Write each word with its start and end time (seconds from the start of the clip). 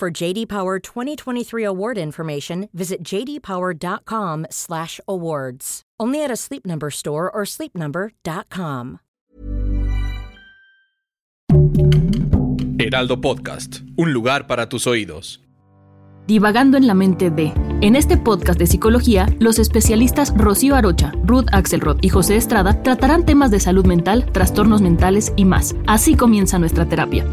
For 0.00 0.10
JD 0.10 0.48
Power 0.48 0.80
2023 0.80 1.62
award 1.62 1.98
information, 1.98 2.70
visit 2.72 3.04
jdpower.com/awards. 3.04 5.82
Only 6.00 6.24
at 6.24 6.30
a 6.30 6.36
Sleep 6.36 6.64
Number 6.64 6.90
store 6.90 7.30
or 7.30 7.44
sleepnumber.com. 7.44 9.00
Heraldo 12.78 13.20
Podcast, 13.20 13.80
un 13.98 14.14
lugar 14.14 14.46
para 14.46 14.70
tus 14.70 14.86
oídos. 14.86 15.42
Divagando 16.26 16.78
en 16.78 16.86
la 16.86 16.94
mente 16.94 17.28
de. 17.28 17.52
En 17.82 17.94
este 17.94 18.16
podcast 18.16 18.58
de 18.58 18.66
psicología, 18.66 19.28
los 19.38 19.58
especialistas 19.58 20.32
Rocío 20.34 20.76
Arocha, 20.76 21.12
Ruth 21.26 21.48
Axelrod 21.52 21.98
y 22.00 22.08
José 22.08 22.36
Estrada 22.36 22.82
tratarán 22.82 23.26
temas 23.26 23.50
de 23.50 23.60
salud 23.60 23.84
mental, 23.84 24.24
trastornos 24.32 24.80
mentales 24.80 25.34
y 25.36 25.44
más. 25.44 25.76
Así 25.86 26.14
comienza 26.14 26.58
nuestra 26.58 26.88
terapia. 26.88 27.26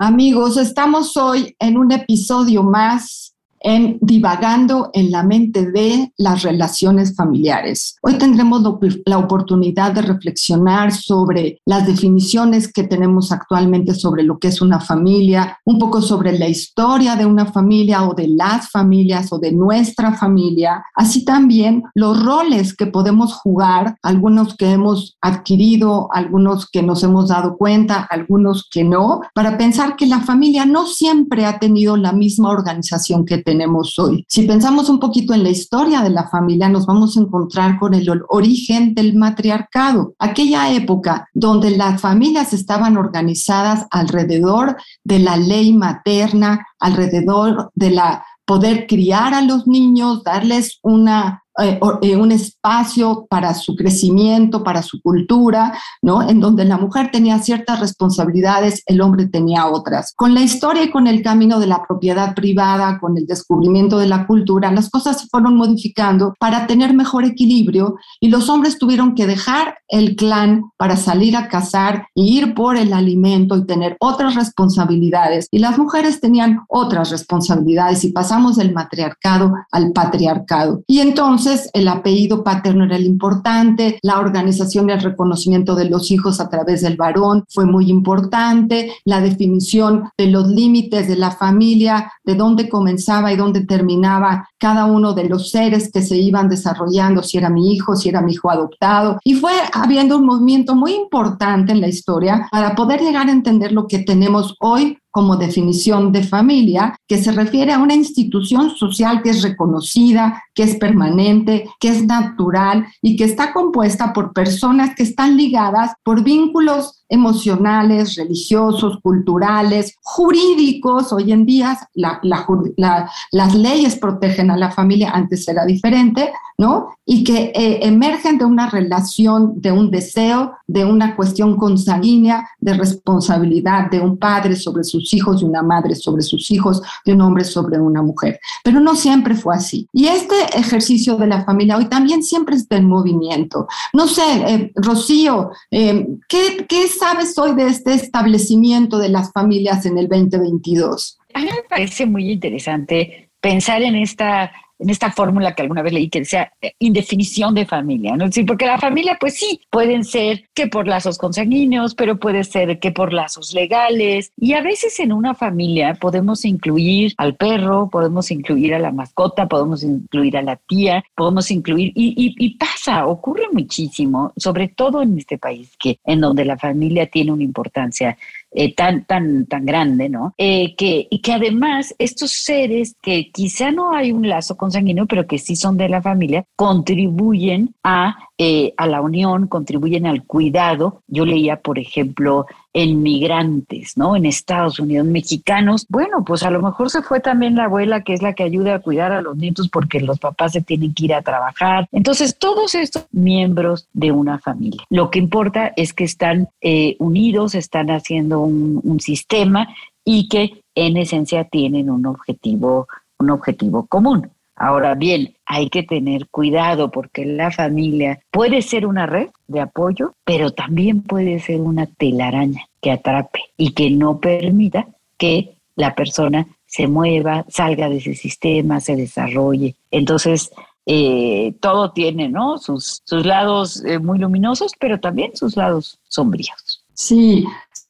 Amigos, 0.00 0.56
estamos 0.56 1.16
hoy 1.16 1.56
en 1.58 1.76
un 1.76 1.90
episodio 1.90 2.62
más 2.62 3.34
en 3.60 3.98
divagando 4.00 4.90
en 4.92 5.10
la 5.10 5.22
mente 5.22 5.70
de 5.70 6.12
las 6.16 6.42
relaciones 6.42 7.14
familiares. 7.14 7.96
Hoy 8.02 8.18
tendremos 8.18 8.62
la 9.04 9.18
oportunidad 9.18 9.92
de 9.92 10.02
reflexionar 10.02 10.92
sobre 10.92 11.60
las 11.66 11.86
definiciones 11.86 12.72
que 12.72 12.84
tenemos 12.84 13.32
actualmente 13.32 13.94
sobre 13.94 14.22
lo 14.22 14.38
que 14.38 14.48
es 14.48 14.60
una 14.60 14.80
familia, 14.80 15.58
un 15.64 15.78
poco 15.78 16.02
sobre 16.02 16.38
la 16.38 16.48
historia 16.48 17.16
de 17.16 17.26
una 17.26 17.46
familia 17.46 18.08
o 18.08 18.14
de 18.14 18.28
las 18.28 18.70
familias 18.70 19.32
o 19.32 19.38
de 19.38 19.52
nuestra 19.52 20.14
familia, 20.14 20.84
así 20.94 21.24
también 21.24 21.82
los 21.94 22.22
roles 22.22 22.76
que 22.76 22.86
podemos 22.86 23.34
jugar, 23.34 23.96
algunos 24.02 24.56
que 24.56 24.70
hemos 24.70 25.16
adquirido, 25.20 26.08
algunos 26.12 26.68
que 26.70 26.82
nos 26.82 27.02
hemos 27.02 27.28
dado 27.28 27.56
cuenta, 27.56 28.06
algunos 28.10 28.68
que 28.70 28.84
no, 28.84 29.20
para 29.34 29.56
pensar 29.58 29.96
que 29.96 30.06
la 30.06 30.20
familia 30.20 30.64
no 30.64 30.86
siempre 30.86 31.44
ha 31.44 31.58
tenido 31.58 31.96
la 31.96 32.12
misma 32.12 32.50
organización 32.50 33.24
que 33.24 33.38
tenemos 33.48 33.98
hoy. 33.98 34.26
Si 34.28 34.42
pensamos 34.42 34.90
un 34.90 35.00
poquito 35.00 35.32
en 35.32 35.42
la 35.42 35.48
historia 35.48 36.02
de 36.02 36.10
la 36.10 36.28
familia, 36.28 36.68
nos 36.68 36.84
vamos 36.84 37.16
a 37.16 37.20
encontrar 37.20 37.78
con 37.78 37.94
el 37.94 38.06
origen 38.28 38.94
del 38.94 39.14
matriarcado, 39.16 40.12
aquella 40.18 40.70
época 40.70 41.26
donde 41.32 41.70
las 41.70 41.98
familias 41.98 42.52
estaban 42.52 42.98
organizadas 42.98 43.86
alrededor 43.90 44.76
de 45.02 45.20
la 45.20 45.38
ley 45.38 45.72
materna, 45.72 46.66
alrededor 46.78 47.70
de 47.74 47.90
la 47.90 48.22
poder 48.44 48.86
criar 48.86 49.32
a 49.32 49.40
los 49.40 49.66
niños, 49.66 50.24
darles 50.24 50.78
una 50.82 51.44
eh, 51.58 51.80
eh, 52.02 52.16
un 52.16 52.32
espacio 52.32 53.26
para 53.28 53.54
su 53.54 53.74
crecimiento, 53.74 54.62
para 54.62 54.82
su 54.82 55.00
cultura, 55.02 55.76
¿no? 56.02 56.22
En 56.22 56.40
donde 56.40 56.64
la 56.64 56.78
mujer 56.78 57.10
tenía 57.10 57.38
ciertas 57.38 57.80
responsabilidades, 57.80 58.82
el 58.86 59.00
hombre 59.00 59.26
tenía 59.26 59.66
otras. 59.66 60.12
Con 60.16 60.34
la 60.34 60.40
historia 60.40 60.84
y 60.84 60.90
con 60.90 61.06
el 61.06 61.22
camino 61.22 61.58
de 61.58 61.66
la 61.66 61.84
propiedad 61.86 62.34
privada, 62.34 62.98
con 63.00 63.18
el 63.18 63.26
descubrimiento 63.26 63.98
de 63.98 64.06
la 64.06 64.26
cultura, 64.26 64.70
las 64.70 64.88
cosas 64.88 65.20
se 65.20 65.26
fueron 65.26 65.56
modificando 65.56 66.34
para 66.38 66.66
tener 66.66 66.94
mejor 66.94 67.24
equilibrio 67.24 67.96
y 68.20 68.28
los 68.28 68.48
hombres 68.48 68.78
tuvieron 68.78 69.14
que 69.14 69.26
dejar 69.26 69.78
el 69.88 70.16
clan 70.16 70.70
para 70.76 70.96
salir 70.96 71.36
a 71.36 71.48
cazar 71.48 72.06
y 72.14 72.38
ir 72.38 72.54
por 72.54 72.76
el 72.76 72.92
alimento 72.92 73.56
y 73.56 73.66
tener 73.66 73.96
otras 74.00 74.34
responsabilidades. 74.34 75.48
Y 75.50 75.58
las 75.58 75.78
mujeres 75.78 76.20
tenían 76.20 76.60
otras 76.68 77.10
responsabilidades 77.10 78.04
y 78.04 78.12
pasamos 78.12 78.56
del 78.56 78.72
matriarcado 78.72 79.52
al 79.72 79.92
patriarcado. 79.92 80.82
Y 80.86 81.00
entonces, 81.00 81.47
el 81.72 81.88
apellido 81.88 82.44
paterno 82.44 82.84
era 82.84 82.96
el 82.96 83.06
importante, 83.06 83.98
la 84.02 84.18
organización 84.18 84.88
y 84.88 84.92
el 84.92 85.00
reconocimiento 85.00 85.74
de 85.74 85.88
los 85.88 86.10
hijos 86.10 86.40
a 86.40 86.48
través 86.48 86.82
del 86.82 86.96
varón 86.96 87.44
fue 87.48 87.66
muy 87.66 87.90
importante, 87.90 88.92
la 89.04 89.20
definición 89.20 90.10
de 90.16 90.26
los 90.26 90.48
límites 90.48 91.08
de 91.08 91.16
la 91.16 91.30
familia, 91.30 92.12
de 92.24 92.34
dónde 92.34 92.68
comenzaba 92.68 93.32
y 93.32 93.36
dónde 93.36 93.62
terminaba 93.62 94.48
cada 94.58 94.86
uno 94.86 95.14
de 95.14 95.28
los 95.28 95.50
seres 95.50 95.90
que 95.92 96.02
se 96.02 96.16
iban 96.16 96.48
desarrollando, 96.48 97.22
si 97.22 97.38
era 97.38 97.48
mi 97.48 97.72
hijo, 97.72 97.96
si 97.96 98.08
era 98.08 98.20
mi 98.20 98.32
hijo 98.32 98.50
adoptado. 98.50 99.18
Y 99.24 99.34
fue 99.34 99.52
habiendo 99.72 100.18
un 100.18 100.26
movimiento 100.26 100.74
muy 100.74 100.94
importante 100.94 101.72
en 101.72 101.80
la 101.80 101.88
historia 101.88 102.48
para 102.50 102.74
poder 102.74 103.00
llegar 103.00 103.28
a 103.28 103.32
entender 103.32 103.72
lo 103.72 103.86
que 103.86 104.00
tenemos 104.00 104.54
hoy 104.60 104.98
como 105.10 105.36
definición 105.36 106.12
de 106.12 106.22
familia, 106.22 106.96
que 107.06 107.18
se 107.18 107.32
refiere 107.32 107.72
a 107.72 107.78
una 107.78 107.94
institución 107.94 108.70
social 108.70 109.22
que 109.22 109.30
es 109.30 109.42
reconocida, 109.42 110.42
que 110.54 110.62
es 110.64 110.76
permanente, 110.76 111.68
que 111.80 111.88
es 111.88 112.04
natural 112.04 112.86
y 113.02 113.16
que 113.16 113.24
está 113.24 113.52
compuesta 113.52 114.12
por 114.12 114.32
personas 114.32 114.94
que 114.94 115.02
están 115.02 115.36
ligadas 115.36 115.92
por 116.02 116.22
vínculos 116.22 116.97
emocionales, 117.08 118.16
religiosos, 118.16 118.98
culturales, 119.02 119.96
jurídicos. 120.02 121.12
Hoy 121.12 121.32
en 121.32 121.46
día 121.46 121.78
las 121.94 123.54
leyes 123.54 123.96
protegen 123.96 124.50
a 124.50 124.56
la 124.56 124.70
familia, 124.70 125.10
antes 125.10 125.46
era 125.48 125.64
diferente, 125.64 126.32
¿no? 126.58 126.90
Y 127.06 127.22
que 127.22 127.52
eh, 127.54 127.86
emergen 127.86 128.36
de 128.36 128.44
una 128.44 128.68
relación, 128.68 129.60
de 129.60 129.70
un 129.70 129.90
deseo, 129.90 130.52
de 130.66 130.84
una 130.84 131.14
cuestión 131.14 131.56
consanguínea, 131.56 132.48
de 132.58 132.74
responsabilidad 132.74 133.90
de 133.90 134.00
un 134.00 134.18
padre 134.18 134.56
sobre 134.56 134.84
sus 134.84 135.14
hijos, 135.14 135.40
de 135.40 135.46
una 135.46 135.62
madre 135.62 135.94
sobre 135.94 136.22
sus 136.22 136.50
hijos, 136.50 136.82
de 137.04 137.12
un 137.12 137.20
hombre 137.20 137.44
sobre 137.44 137.78
una 137.80 138.02
mujer. 138.02 138.40
Pero 138.64 138.80
no 138.80 138.96
siempre 138.96 139.34
fue 139.34 139.54
así. 139.54 139.88
Y 139.92 140.06
este 140.06 140.34
ejercicio 140.54 141.16
de 141.16 141.28
la 141.28 141.44
familia 141.44 141.76
hoy 141.76 141.86
también 141.86 142.22
siempre 142.22 142.56
está 142.56 142.76
en 142.76 142.88
movimiento. 142.88 143.68
No 143.92 144.08
sé, 144.08 144.22
eh, 144.46 144.72
Rocío, 144.74 145.50
eh, 145.70 146.06
¿qué, 146.28 146.66
¿qué 146.68 146.82
es 146.82 146.97
sabes 146.98 147.38
hoy 147.38 147.54
de 147.54 147.68
este 147.68 147.94
establecimiento 147.94 148.98
de 148.98 149.08
las 149.08 149.32
familias 149.32 149.86
en 149.86 149.98
el 149.98 150.08
2022? 150.08 151.18
A 151.34 151.40
mí 151.40 151.46
me 151.46 151.62
parece 151.68 152.06
muy 152.06 152.30
interesante 152.30 153.30
pensar 153.40 153.82
en 153.82 153.94
esta 153.94 154.52
en 154.78 154.90
esta 154.90 155.10
fórmula 155.10 155.54
que 155.54 155.62
alguna 155.62 155.82
vez 155.82 155.92
leí 155.92 156.08
que 156.08 156.20
decía 156.20 156.52
eh, 156.60 156.72
indefinición 156.78 157.54
de 157.54 157.66
familia, 157.66 158.16
¿no? 158.16 158.30
Sí, 158.30 158.44
porque 158.44 158.66
la 158.66 158.78
familia, 158.78 159.16
pues 159.18 159.34
sí, 159.36 159.60
pueden 159.70 160.04
ser 160.04 160.44
que 160.54 160.66
por 160.66 160.86
lazos 160.86 161.18
consanguíneos, 161.18 161.94
pero 161.94 162.18
puede 162.18 162.44
ser 162.44 162.78
que 162.78 162.92
por 162.92 163.12
lazos 163.12 163.52
legales. 163.54 164.32
Y 164.36 164.52
a 164.54 164.62
veces 164.62 164.98
en 165.00 165.12
una 165.12 165.34
familia 165.34 165.94
podemos 165.94 166.44
incluir 166.44 167.14
al 167.16 167.36
perro, 167.36 167.88
podemos 167.90 168.30
incluir 168.30 168.74
a 168.74 168.78
la 168.78 168.92
mascota, 168.92 169.48
podemos 169.48 169.82
incluir 169.82 170.36
a 170.36 170.42
la 170.42 170.56
tía, 170.56 171.04
podemos 171.14 171.50
incluir, 171.50 171.92
y, 171.94 172.14
y, 172.16 172.34
y 172.38 172.56
pasa, 172.56 173.06
ocurre 173.06 173.44
muchísimo, 173.52 174.32
sobre 174.36 174.68
todo 174.68 175.02
en 175.02 175.18
este 175.18 175.38
país, 175.38 175.76
que 175.78 175.98
en 176.04 176.20
donde 176.20 176.44
la 176.44 176.56
familia 176.56 177.06
tiene 177.06 177.32
una 177.32 177.44
importancia 177.44 178.16
eh, 178.50 178.74
tan, 178.74 179.04
tan, 179.04 179.46
tan 179.46 179.66
grande, 179.66 180.08
¿no? 180.08 180.34
Eh, 180.38 180.74
que, 180.76 181.06
y 181.10 181.20
que 181.20 181.32
además 181.32 181.94
estos 181.98 182.32
seres 182.32 182.96
que 183.02 183.30
quizá 183.30 183.70
no 183.70 183.94
hay 183.94 184.12
un 184.12 184.28
lazo 184.28 184.56
consanguíneo, 184.56 185.06
pero 185.06 185.26
que 185.26 185.38
sí 185.38 185.54
son 185.56 185.76
de 185.76 185.88
la 185.88 186.00
familia, 186.00 186.44
contribuyen 186.56 187.74
a, 187.82 188.16
eh, 188.38 188.72
a 188.76 188.86
la 188.86 189.00
unión, 189.02 189.48
contribuyen 189.48 190.06
al 190.06 190.24
cuidado. 190.24 191.02
Yo 191.06 191.26
leía, 191.26 191.60
por 191.60 191.78
ejemplo, 191.78 192.46
en 192.78 193.02
migrantes, 193.02 193.96
¿no? 193.96 194.14
En 194.14 194.24
Estados 194.24 194.78
Unidos, 194.78 195.04
mexicanos. 195.04 195.84
Bueno, 195.88 196.24
pues 196.24 196.44
a 196.44 196.50
lo 196.52 196.62
mejor 196.62 196.90
se 196.90 197.02
fue 197.02 197.18
también 197.18 197.56
la 197.56 197.64
abuela, 197.64 198.04
que 198.04 198.14
es 198.14 198.22
la 198.22 198.34
que 198.34 198.44
ayuda 198.44 198.76
a 198.76 198.78
cuidar 198.78 199.10
a 199.10 199.20
los 199.20 199.36
nietos 199.36 199.68
porque 199.68 199.98
los 199.98 200.20
papás 200.20 200.52
se 200.52 200.60
tienen 200.60 200.94
que 200.94 201.06
ir 201.06 201.14
a 201.14 201.22
trabajar. 201.22 201.88
Entonces, 201.90 202.38
todos 202.38 202.76
estos 202.76 203.06
miembros 203.10 203.88
de 203.94 204.12
una 204.12 204.38
familia. 204.38 204.80
Lo 204.90 205.10
que 205.10 205.18
importa 205.18 205.72
es 205.74 205.92
que 205.92 206.04
están 206.04 206.50
eh, 206.60 206.94
unidos, 207.00 207.56
están 207.56 207.90
haciendo 207.90 208.38
un, 208.38 208.80
un 208.84 209.00
sistema 209.00 209.74
y 210.04 210.28
que 210.28 210.62
en 210.76 210.98
esencia 210.98 211.42
tienen 211.42 211.90
un 211.90 212.06
objetivo, 212.06 212.86
un 213.18 213.30
objetivo 213.30 213.86
común. 213.86 214.30
Ahora 214.54 214.94
bien, 214.94 215.34
hay 215.46 215.68
que 215.68 215.82
tener 215.82 216.28
cuidado 216.28 216.92
porque 216.92 217.24
la 217.24 217.50
familia 217.50 218.20
puede 218.30 218.62
ser 218.62 218.86
una 218.86 219.06
red 219.06 219.30
de 219.48 219.60
apoyo, 219.60 220.14
pero 220.24 220.52
también 220.52 221.02
puede 221.02 221.40
ser 221.40 221.60
una 221.60 221.86
telaraña 221.86 222.67
que 222.80 222.90
atrape 222.90 223.40
y 223.56 223.72
que 223.72 223.90
no 223.90 224.18
permita 224.18 224.88
que 225.16 225.56
la 225.76 225.94
persona 225.94 226.46
se 226.66 226.86
mueva, 226.86 227.44
salga 227.48 227.88
de 227.88 227.96
ese 227.96 228.14
sistema, 228.14 228.80
se 228.80 228.96
desarrolle. 228.96 229.76
Entonces, 229.90 230.50
eh, 230.86 231.54
todo 231.60 231.92
tiene 231.92 232.28
¿no? 232.28 232.58
sus, 232.58 233.02
sus 233.04 233.26
lados 233.26 233.84
eh, 233.84 233.98
muy 233.98 234.18
luminosos, 234.18 234.72
pero 234.78 235.00
también 235.00 235.36
sus 235.36 235.56
lados 235.56 235.98
sombríos. 236.08 236.84
Sí, 236.94 237.44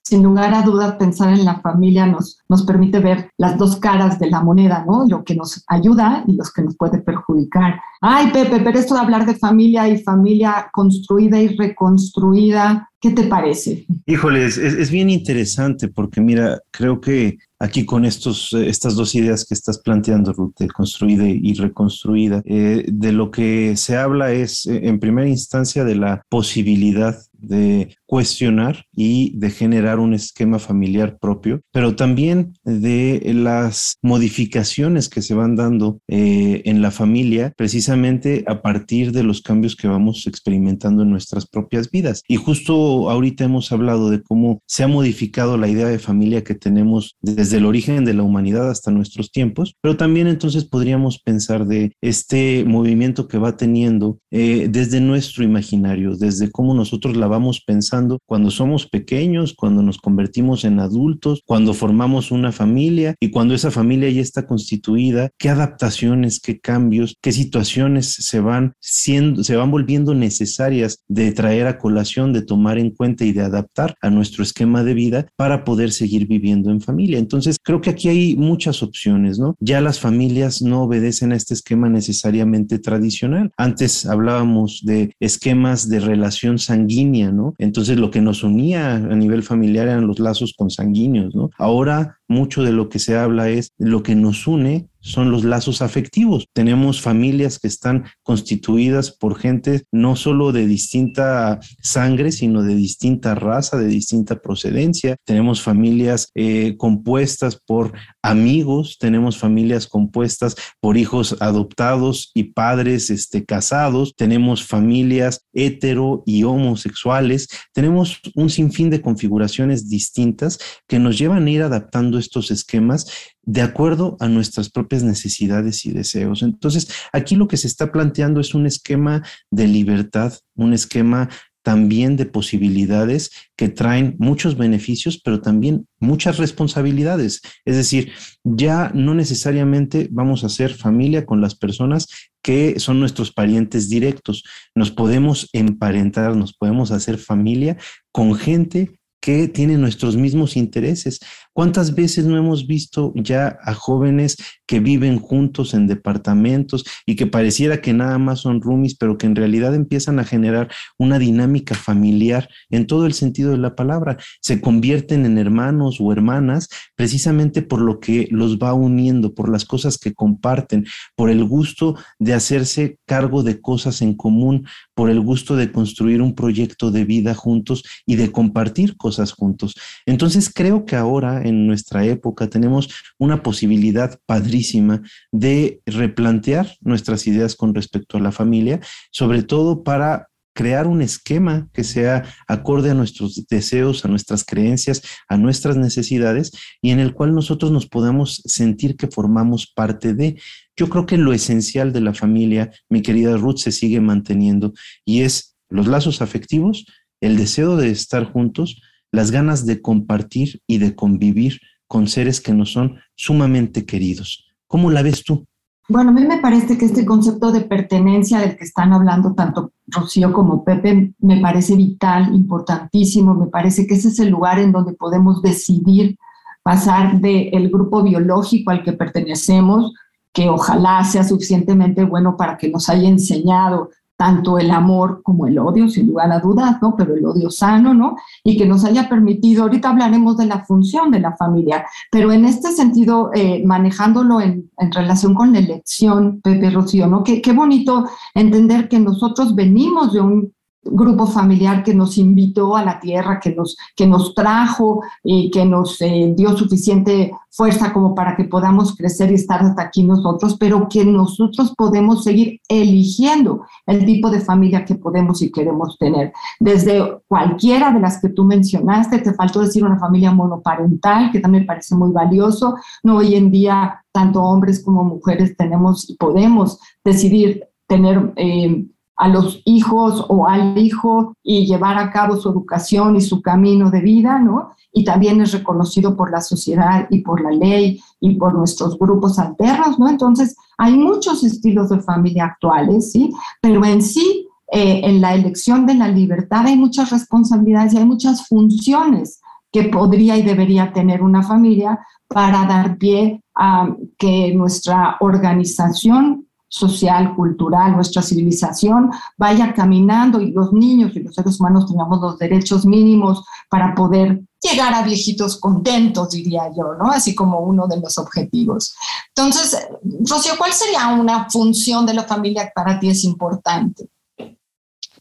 sin 0.09 0.23
lugar 0.23 0.55
a 0.55 0.63
dudas, 0.63 0.95
pensar 0.95 1.35
en 1.35 1.45
la 1.45 1.61
familia 1.61 2.07
nos, 2.07 2.41
nos 2.49 2.63
permite 2.63 2.99
ver 2.99 3.31
las 3.37 3.59
dos 3.59 3.77
caras 3.77 4.19
de 4.19 4.31
la 4.31 4.41
moneda, 4.41 4.83
¿no? 4.87 5.05
Lo 5.07 5.23
que 5.23 5.35
nos 5.35 5.63
ayuda 5.69 6.25
y 6.27 6.33
los 6.33 6.51
que 6.51 6.63
nos 6.63 6.77
puede 6.77 6.99
perjudicar. 6.99 7.79
Ay, 8.01 8.31
Pepe, 8.33 8.61
pero 8.61 8.79
esto 8.79 8.95
de 8.95 9.01
hablar 9.01 9.27
de 9.27 9.35
familia 9.35 9.87
y 9.87 10.03
familia 10.03 10.71
construida 10.73 11.39
y 11.43 11.49
reconstruida, 11.49 12.89
¿qué 13.01 13.11
te 13.11 13.25
parece? 13.25 13.87
Híjoles, 14.07 14.57
es, 14.57 14.91
bien 14.91 15.11
interesante 15.11 15.89
porque 15.89 16.23
mira, 16.23 16.59
creo 16.71 17.01
que 17.03 17.37
aquí 17.59 17.85
con 17.85 18.07
estos, 18.07 18.55
estas 18.55 18.95
dos 18.95 19.15
ideas 19.15 19.45
que 19.45 19.55
estás 19.55 19.79
planteando, 19.79 20.33
Ruth, 20.33 20.55
de 20.59 20.69
construida 20.69 21.29
y 21.29 21.53
reconstruida, 21.53 22.41
eh, 22.47 22.87
de 22.89 23.13
lo 23.13 23.31
que 23.31 23.77
se 23.77 23.97
habla 23.97 24.33
es, 24.33 24.65
eh, 24.67 24.81
en 24.85 25.01
primera 25.01 25.29
instancia, 25.29 25.85
de 25.85 25.97
la 25.97 26.23
posibilidad 26.31 27.19
de 27.39 27.97
cuestionar 28.07 28.85
y 28.95 29.37
de 29.39 29.51
generar 29.51 29.99
un 29.99 30.15
esquema 30.15 30.59
familiar 30.59 31.19
propio, 31.19 31.61
pero 31.73 31.97
también 31.97 32.55
de 32.65 33.21
las 33.35 33.97
modificaciones 34.03 35.09
que 35.09 35.23
se 35.23 35.35
van 35.35 35.57
dando 35.57 36.01
eh, 36.09 36.63
en 36.65 36.83
la 36.83 36.91
familia 36.91 37.53
precisamente 37.57 38.45
a 38.47 38.63
partir 38.63 39.13
de 39.13 39.23
los 39.23 39.43
cambios 39.43 39.77
que 39.77 39.89
vamos 39.89 40.27
experimentando 40.27 41.03
en 41.03 41.11
nuestras 41.11 41.47
propias 41.47 41.91
vidas. 41.91 42.23
Y 42.29 42.37
justo 42.37 43.11
ahorita 43.11 43.45
hemos 43.45 43.73
hablado 43.73 44.11
de 44.11 44.23
cómo 44.23 44.61
se 44.67 44.85
ha 44.85 44.89
modificado 44.89 45.57
la 45.57 45.69
idea 45.69 45.87
de 45.87 45.99
familia 45.99 46.45
que 46.45 46.55
tenemos 46.55 47.17
desde 47.21 47.59
el 47.59 47.67
origen 47.67 48.05
de 48.05 48.15
la 48.15 48.23
humanidad 48.23 48.71
hasta 48.71 48.91
nuestros 48.91 49.31
tiempos, 49.31 49.75
pero 49.81 49.97
también 49.97 50.27
entonces 50.27 50.65
podríamos 50.65 51.19
pensar 51.19 51.67
de 51.67 51.93
este 52.01 52.65
movimiento 52.65 53.29
que 53.29 53.39
va 53.39 53.57
teniendo 53.57 54.19
eh, 54.31 54.69
desde 54.71 55.01
nuestro 55.01 55.45
imaginario, 55.45 56.17
desde 56.17 56.51
cómo 56.51 56.75
nosotros 56.75 57.17
la 57.17 57.28
vamos 57.29 57.63
pensando 57.65 58.19
cuando 58.27 58.51
somos 58.51 58.87
pequeños, 58.87 59.55
cuando 59.55 59.83
nos 59.83 59.99
convertimos 59.99 60.65
en 60.65 60.81
adultos, 60.81 61.43
cuando 61.45 61.75
formamos 61.75 62.31
una 62.31 62.53
familia 62.53 63.15
y 63.21 63.31
cuando 63.31 63.55
esa 63.55 63.71
familia 63.71 64.11
ya 64.11 64.21
está 64.21 64.47
constituida, 64.47 65.31
qué 65.39 65.49
adaptaciones, 65.49 66.41
qué 66.41 66.61
cambios, 66.61 67.17
qué 67.23 67.33
situaciones 67.33 68.07
se 68.07 68.41
van 68.41 68.73
siendo, 68.81 69.45
se 69.45 69.57
van 69.57 69.71
volviendo 69.71 70.15
necesarias 70.15 71.05
de 71.09 71.33
traer 71.33 71.67
a 71.67 71.79
colación, 71.79 72.33
de 72.33 72.43
tomar 72.43 72.79
en 72.79 72.91
cuenta 72.91 73.25
y 73.25 73.33
de 73.33 73.43
adaptar 73.43 73.97
a 74.01 74.11
nuestro 74.11 74.43
esquema 74.43 74.83
de 74.85 74.95
vida 74.95 75.27
para 75.37 75.65
poder 75.65 75.93
seguir 75.93 76.27
viviendo 76.27 76.71
en 76.71 76.81
familia. 76.81 77.19
Entonces, 77.19 77.57
creo 77.63 77.81
que 77.81 77.91
aquí 77.91 78.09
hay 78.09 78.37
muchas 78.37 78.83
opciones, 78.83 79.39
¿no? 79.39 79.55
Ya 79.61 79.81
las 79.81 80.01
familias 80.01 80.63
no 80.63 80.83
obedecen 80.83 81.33
a 81.33 81.37
este 81.37 81.55
esquema 81.55 81.89
necesariamente 81.89 82.79
tradicional. 82.79 83.51
Antes 83.57 84.07
hablábamos 84.07 84.83
de 84.85 85.15
esquemas 85.21 85.89
de 85.89 86.01
relación 86.01 86.59
sanguínea 86.59 87.18
Entonces 87.59 87.99
lo 87.99 88.11
que 88.11 88.21
nos 88.21 88.45
unía 88.45 88.95
a 88.95 89.15
nivel 89.15 89.43
familiar 89.43 89.89
eran 89.89 90.07
los 90.07 90.19
lazos 90.19 90.55
consanguíneos, 90.57 91.35
¿no? 91.35 91.51
Ahora 91.59 92.19
mucho 92.29 92.63
de 92.63 92.73
lo 92.73 92.89
que 92.89 92.99
se 92.99 93.17
habla 93.17 93.49
es 93.49 93.73
lo 93.79 94.03
que 94.03 94.15
nos 94.15 94.47
une 94.47 94.89
son 95.09 95.31
los 95.31 95.45
lazos 95.45 95.83
afectivos. 95.83 96.47
Tenemos 96.53 97.01
familias 97.01 97.59
que 97.59 97.69
están 97.69 98.05
constituidas 98.23 99.11
por 99.11 99.39
gente 99.39 99.85
no 99.91 100.17
solo 100.17 100.53
de 100.53 100.67
distinta 100.67 101.61
sangre, 101.83 102.31
sino 102.31 102.63
de 102.63 102.75
distinta 102.75 103.35
raza, 103.35 103.79
de 103.79 103.87
distinta 103.89 104.37
procedencia. 104.37 105.17
Tenemos 105.25 105.63
familias 105.63 106.31
eh, 106.35 106.77
compuestas 106.77 107.57
por 107.57 107.93
amigos, 108.23 108.99
tenemos 108.99 109.39
familias 109.39 109.87
compuestas 109.87 110.57
por 110.81 110.97
hijos 110.97 111.37
adoptados 111.41 112.31
y 112.35 112.53
padres 112.53 113.11
este, 113.11 113.45
casados, 113.45 114.15
tenemos 114.15 114.65
familias 114.65 115.41
hetero 115.55 116.23
y 116.27 116.45
homosexuales, 116.45 117.49
tenemos 117.73 118.21
un 118.35 118.51
sinfín 118.51 118.91
de 118.91 119.01
configuraciones 119.01 119.89
distintas 119.89 120.59
que 120.87 120.99
nos 120.99 121.19
llevan 121.19 121.47
a 121.47 121.51
ir 121.51 121.63
adaptando 121.63 122.19
estos 122.19 122.51
esquemas 122.51 123.07
de 123.49 123.63
acuerdo 123.63 124.19
a 124.21 124.29
nuestras 124.29 124.69
propias 124.69 125.03
necesidades 125.03 125.87
y 125.87 125.93
deseos. 125.93 126.43
Entonces, 126.43 126.89
aquí 127.15 127.35
lo 127.35 127.49
que 127.49 127.57
se 127.57 127.67
está 127.67 127.91
planteando 127.91 128.43
es 128.43 128.55
un 128.55 128.67
esquema 128.67 129.23
de 129.51 129.67
libertad, 129.67 130.35
un 130.55 130.75
esquema 130.75 131.31
también 131.63 132.19
de 132.19 132.27
posibilidades 132.27 133.31
que 133.57 133.71
traen 133.71 134.17
muchos 134.19 134.59
beneficios, 134.59 135.19
pero 135.19 135.41
también 135.41 135.87
muchas 135.99 136.37
responsabilidades. 136.37 137.41
Es 137.65 137.77
decir, 137.77 138.13
ya 138.45 138.91
no 138.95 139.15
necesariamente 139.15 140.09
vamos 140.11 140.45
a 140.45 140.51
ser 140.51 140.75
familia 140.75 141.25
con 141.25 141.41
las 141.41 141.55
personas 141.55 142.07
que 142.43 142.79
son 142.79 143.01
nuestros 143.01 143.33
parientes 143.33 143.89
directos. 143.89 144.45
Nos 144.75 144.91
podemos 144.91 145.49
emparentar, 145.55 146.37
nos 146.37 146.53
podemos 146.53 146.91
hacer 146.91 147.17
familia 147.17 147.79
con 148.13 148.35
gente 148.35 148.99
que 149.21 149.49
tienen 149.49 149.81
nuestros 149.81 150.17
mismos 150.17 150.57
intereses. 150.57 151.21
¿Cuántas 151.59 151.97
veces 151.97 152.25
no 152.25 152.37
hemos 152.37 152.69
visto 152.69 153.13
ya 153.17 153.59
a 153.65 153.75
jóvenes 153.75 154.37
que 154.65 154.79
viven 154.79 155.19
juntos 155.19 155.75
en 155.75 155.89
departamentos 155.89 156.85
y 157.05 157.17
que 157.17 157.27
pareciera 157.27 157.81
que 157.81 157.93
nada 157.93 158.17
más 158.19 158.39
son 158.39 158.63
roomies, 158.63 158.95
pero 158.95 159.19
que 159.19 159.27
en 159.27 159.35
realidad 159.35 159.75
empiezan 159.75 160.21
a 160.21 160.25
generar 160.25 160.71
una 160.99 161.19
dinámica 161.19 161.75
familiar 161.75 162.49
en 162.71 162.87
todo 162.87 163.07
el 163.07 163.13
sentido 163.13 163.51
de 163.51 163.59
la 163.59 163.75
palabra? 163.75 164.19
Se 164.41 164.61
convierten 164.61 165.27
en 165.27 165.37
hermanos 165.37 165.97
o 165.99 166.13
hermanas 166.13 166.69
precisamente 166.95 167.63
por 167.63 167.81
lo 167.81 167.99
que 167.99 168.29
los 168.31 168.59
va 168.59 168.73
uniendo, 168.73 169.35
por 169.35 169.49
las 169.49 169.65
cosas 169.65 169.99
que 169.99 170.15
comparten, 170.15 170.87
por 171.17 171.29
el 171.29 171.43
gusto 171.43 171.97
de 172.21 172.35
hacerse 172.35 173.01
cargo 173.05 173.43
de 173.43 173.61
cosas 173.61 174.01
en 174.01 174.15
común, 174.15 174.69
por 174.95 175.11
el 175.11 175.19
gusto 175.19 175.57
de 175.57 175.73
construir 175.73 176.23
un 176.23 176.37
proyecto 176.37 176.93
de 176.93 177.05
vida 177.05 177.35
juntos 177.35 177.83
y 178.07 178.15
de 178.15 178.31
compartir 178.31 178.97
cosas 178.97 179.33
juntos. 179.33 179.75
Entonces 180.07 180.53
creo 180.55 180.85
que 180.85 180.95
ahora 180.95 181.48
en 181.49 181.67
nuestra 181.67 182.05
época 182.05 182.49
tenemos 182.49 182.89
una 183.19 183.43
posibilidad 183.43 184.19
padrísima 184.27 185.03
de 185.33 185.81
replantear 185.87 186.77
nuestras 186.81 187.27
ideas 187.27 187.57
con 187.57 187.75
respecto 187.75 188.17
a 188.17 188.21
la 188.21 188.33
familia, 188.33 188.81
sobre 189.11 189.43
todo 189.43 189.83
para 189.83 190.29
crear 190.59 190.89
un 190.89 191.03
esquema 191.03 191.69
que 191.73 191.85
sea 191.85 192.25
acorde 192.49 192.91
a 192.91 192.95
nuestros 192.95 193.47
deseos, 193.47 194.05
a 194.05 194.09
nuestras 194.09 194.45
creencias, 194.45 195.03
a 195.29 195.37
nuestras 195.37 195.77
necesidades 195.77 196.51
y 196.83 196.91
en 196.91 196.99
el 196.99 197.15
cual 197.15 197.33
nosotros 197.33 197.71
nos 197.71 197.87
podamos 197.87 198.43
sentir 198.45 198.97
que 198.97 199.07
formamos 199.07 199.73
parte 199.73 200.15
de. 200.15 200.41
Yo 200.77 200.89
creo 200.89 201.07
que 201.07 201.17
lo 201.17 201.33
esencial 201.33 201.93
de 201.93 202.01
la 202.01 202.13
familia, 202.13 202.73
mi 202.89 203.03
querida 203.03 203.37
Ruth, 203.37 203.59
se 203.59 203.71
sigue 203.71 204.01
manteniendo 204.01 204.73
y 205.05 205.23
es 205.23 205.57
los 205.69 205.87
lazos 205.87 206.23
afectivos, 206.23 206.87
el 207.21 207.37
deseo 207.37 207.77
de 207.77 207.91
estar 207.91 208.25
juntos, 208.25 208.83
las 209.13 209.31
ganas 209.31 209.67
de 209.67 209.81
compartir 209.81 210.61
y 210.67 210.79
de 210.79 210.95
convivir 210.95 211.61
con 211.87 212.07
seres 212.07 212.41
que 212.41 212.53
nos 212.53 212.73
son 212.73 212.99
sumamente 213.17 213.85
queridos. 213.87 214.47
¿Cómo 214.67 214.91
la 214.91 215.03
ves 215.03 215.25
tú? 215.25 215.47
Bueno, 215.89 216.11
a 216.11 216.13
mí 216.13 216.23
me 216.27 216.39
parece 216.39 216.77
que 216.77 216.85
este 216.85 217.07
concepto 217.07 217.51
de 217.51 217.63
pertenencia 217.63 218.41
del 218.41 218.59
que 218.59 218.65
están 218.65 218.93
hablando 218.93 219.33
tanto 219.33 219.73
Rocío 219.87 220.35
como 220.35 220.63
Pepe 220.63 221.15
me 221.19 221.41
parece 221.41 221.77
vital, 221.77 222.35
importantísimo, 222.35 223.35
me 223.35 223.47
parece 223.47 223.87
que 223.87 223.95
ese 223.95 224.09
es 224.09 224.19
el 224.19 224.29
lugar 224.29 224.59
en 224.59 224.71
donde 224.71 224.93
podemos 224.93 225.41
decidir 225.41 226.19
pasar 226.63 227.23
del 227.23 227.71
grupo 227.71 228.03
biológico 228.03 228.71
al 228.71 228.83
que 228.83 228.93
pertenecemos, 228.93 229.95
que 230.35 230.51
ojalá 230.51 231.03
sea 231.05 231.25
suficientemente 231.25 232.05
bueno 232.05 232.37
para 232.37 232.59
que 232.59 232.69
nos 232.69 232.91
haya 232.91 233.09
enseñado 233.09 233.89
tanto 234.19 234.59
el 234.59 234.73
amor 234.73 235.23
como 235.23 235.47
el 235.47 235.61
odio, 235.61 235.89
sin 235.89 236.09
lugar 236.09 236.33
a 236.33 236.41
dudas, 236.41 236.79
¿no? 236.83 236.97
Pero 236.97 237.15
el 237.15 237.25
odio 237.25 237.51
sano, 237.51 237.95
¿no? 237.95 238.17
Y 238.43 238.59
que 238.59 238.67
nos 238.67 238.85
haya 238.85 239.09
permitido, 239.09 239.63
ahorita 239.63 239.91
hablaremos 239.91 240.37
de 240.37 240.47
la 240.47 240.65
función 240.65 241.13
de 241.13 241.21
la 241.21 241.37
familia, 241.37 241.87
pero 242.11 242.33
en 242.33 242.45
este 242.45 242.73
sentido, 242.73 243.31
eh, 243.33 243.63
manejándolo 243.65 244.41
en, 244.41 244.69
en, 244.77 244.91
relación 244.91 245.35
con 245.35 245.53
la 245.53 245.61
elección, 245.61 246.41
Pepe 246.43 246.69
Rocío, 246.71 247.07
¿no? 247.07 247.23
Qué, 247.23 247.41
qué 247.41 247.53
bonito 247.53 248.07
entender 248.35 248.89
que 248.89 248.99
nosotros 248.99 249.55
venimos 249.55 250.13
de 250.13 250.21
un 250.21 250.53
grupo 250.91 251.27
familiar 251.27 251.83
que 251.83 251.95
nos 251.95 252.19
invitó 252.19 252.77
a 252.77 252.85
la 252.85 253.01
tierra, 253.01 253.41
que 253.41 253.55
nos, 253.55 253.77
que 253.95 254.07
nos 254.07 254.35
trajo 254.35 255.03
y 255.23 255.51
que 255.51 255.65
nos 255.65 256.01
eh, 256.01 256.33
dio 256.37 256.57
suficiente 256.57 257.33
fuerza 257.51 257.93
como 257.93 258.15
para 258.15 258.37
que 258.37 258.45
podamos 258.45 258.95
crecer 258.97 259.31
y 259.31 259.35
estar 259.35 259.61
hasta 259.63 259.83
aquí 259.83 260.05
nosotros, 260.05 260.57
pero 260.59 260.89
que 260.89 261.05
nosotros 261.05 261.75
podemos 261.77 262.23
seguir 262.23 262.61
eligiendo 262.69 263.67
el 263.87 264.05
tipo 264.05 264.31
de 264.31 264.41
familia 264.41 264.85
que 264.85 264.95
podemos 264.95 265.43
y 265.43 265.51
queremos 265.51 265.99
tener. 265.99 266.33
Desde 266.61 267.21
cualquiera 267.27 267.91
de 267.91 268.01
las 268.01 268.21
que 268.21 268.29
tú 268.29 268.45
mencionaste, 268.45 269.19
te 269.19 269.35
faltó 269.35 269.61
decir 269.61 269.85
una 269.85 269.99
familia 269.99 270.31
monoparental, 270.31 271.33
que 271.33 271.41
también 271.41 271.67
parece 271.67 271.97
muy 271.97 272.13
valioso. 272.13 272.77
No 273.03 273.17
hoy 273.17 273.35
en 273.35 273.51
día, 273.51 274.05
tanto 274.13 274.43
hombres 274.43 274.83
como 274.85 275.03
mujeres 275.03 275.57
tenemos 275.57 276.09
y 276.09 276.17
podemos 276.17 276.79
decidir 277.05 277.65
tener... 277.87 278.33
Eh, 278.37 278.87
a 279.19 279.29
los 279.29 279.61
hijos 279.65 280.25
o 280.29 280.47
al 280.47 280.79
hijo 280.79 281.35
y 281.43 281.67
llevar 281.67 281.99
a 281.99 282.11
cabo 282.11 282.37
su 282.37 282.49
educación 282.49 283.17
y 283.17 283.21
su 283.21 283.43
camino 283.43 283.91
de 283.91 284.01
vida, 284.01 284.39
¿no? 284.39 284.71
Y 284.93 285.05
también 285.05 285.41
es 285.41 285.53
reconocido 285.53 286.17
por 286.17 286.31
la 286.31 286.41
sociedad 286.41 287.09
y 287.11 287.21
por 287.23 287.41
la 287.41 287.51
ley 287.51 288.01
y 288.21 288.37
por 288.37 288.55
nuestros 288.55 288.97
grupos 288.97 289.39
alternos, 289.41 289.99
¿no? 289.99 290.09
Entonces, 290.09 290.57
hay 290.79 290.97
muchos 290.97 291.43
estilos 291.43 291.89
de 291.89 292.01
familia 292.01 292.45
actuales, 292.45 293.11
¿sí? 293.11 293.31
Pero 293.61 293.85
en 293.85 294.03
sí, 294.03 294.49
eh, 294.71 295.01
en 295.03 295.21
la 295.21 295.35
elección 295.35 295.85
de 295.85 295.95
la 295.95 296.09
libertad 296.09 296.67
hay 296.67 296.77
muchas 296.77 297.11
responsabilidades 297.11 297.95
y 297.95 297.99
hay 297.99 298.05
muchas 298.05 298.47
funciones 298.47 299.41
que 299.73 299.85
podría 299.85 300.37
y 300.37 300.43
debería 300.43 300.93
tener 300.93 301.23
una 301.23 301.43
familia 301.43 301.99
para 302.29 302.67
dar 302.67 302.99
pie 302.99 303.43
a 303.57 303.89
que 304.17 304.55
nuestra 304.55 305.17
organización 305.21 306.48
social, 306.69 307.35
cultural, 307.35 307.93
nuestra 307.93 308.23
civilización 308.23 309.11
vaya 309.37 309.73
caminando 309.73 310.41
y 310.41 310.53
los 310.53 310.73
niños 310.73 311.17
y 311.17 311.21
los 311.21 311.35
seres 311.35 311.59
humanos 311.59 311.87
tengamos 311.87 312.21
los 312.21 312.39
derechos 312.39 312.85
mínimos 312.85 313.45
para 313.71 313.95
poder 313.95 314.41
llegar 314.61 314.93
a 314.93 315.03
viejitos 315.03 315.59
contentos, 315.59 316.31
diría 316.31 316.71
yo, 316.77 316.95
¿no? 316.95 317.11
Así 317.11 317.35
como 317.35 317.61
uno 317.61 317.87
de 317.87 318.01
los 318.01 318.19
objetivos. 318.19 318.95
Entonces, 319.35 319.89
Rocío, 320.29 320.53
¿cuál 320.59 320.73
sería 320.73 321.09
una 321.09 321.49
función 321.49 322.05
de 322.05 322.15
la 322.15 322.25
familia 322.25 322.65
que 322.65 322.73
para 322.75 322.99
ti 322.99 323.09
es 323.09 323.25
importante? 323.25 324.09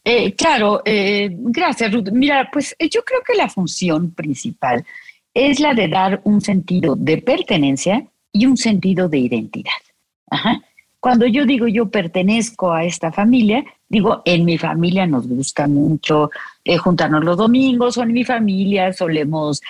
Eh, 0.04 0.34
claro, 0.36 0.82
eh, 0.86 1.30
gracias, 1.32 1.92
Ruth. 1.92 2.10
Mira, 2.12 2.50
pues 2.51 2.75
eh, 2.80 2.89
yo 2.89 3.04
creo 3.04 3.22
que 3.25 3.36
la 3.36 3.50
función 3.50 4.12
principal 4.12 4.86
es 5.34 5.60
la 5.60 5.74
de 5.74 5.88
dar 5.88 6.22
un 6.24 6.42
sentido 6.42 6.96
de 6.96 7.18
pertenencia 7.18 8.08
y 8.32 8.46
un 8.46 8.58
sentido 8.58 9.10
de 9.10 9.20
identidad. 9.20 9.72
Cuando 11.00 11.25
yo 11.27 11.46
digo 11.46 11.68
yo 11.68 11.89
pertenezco 11.89 12.72
a 12.72 12.84
esta 12.84 13.12
familia, 13.12 13.63
digo, 13.88 14.22
en 14.25 14.46
mi 14.46 14.58
familia 14.58 15.06
nos 15.06 15.27
gusta 15.27 15.68
mucho 15.68 16.32
juntarnos 16.80 17.24
los 17.24 17.38
domingos 17.38 17.98
o 17.98 18.04
en 18.04 18.12
mi 18.12 18.25
familia 18.25 18.92
solemos 18.92 19.62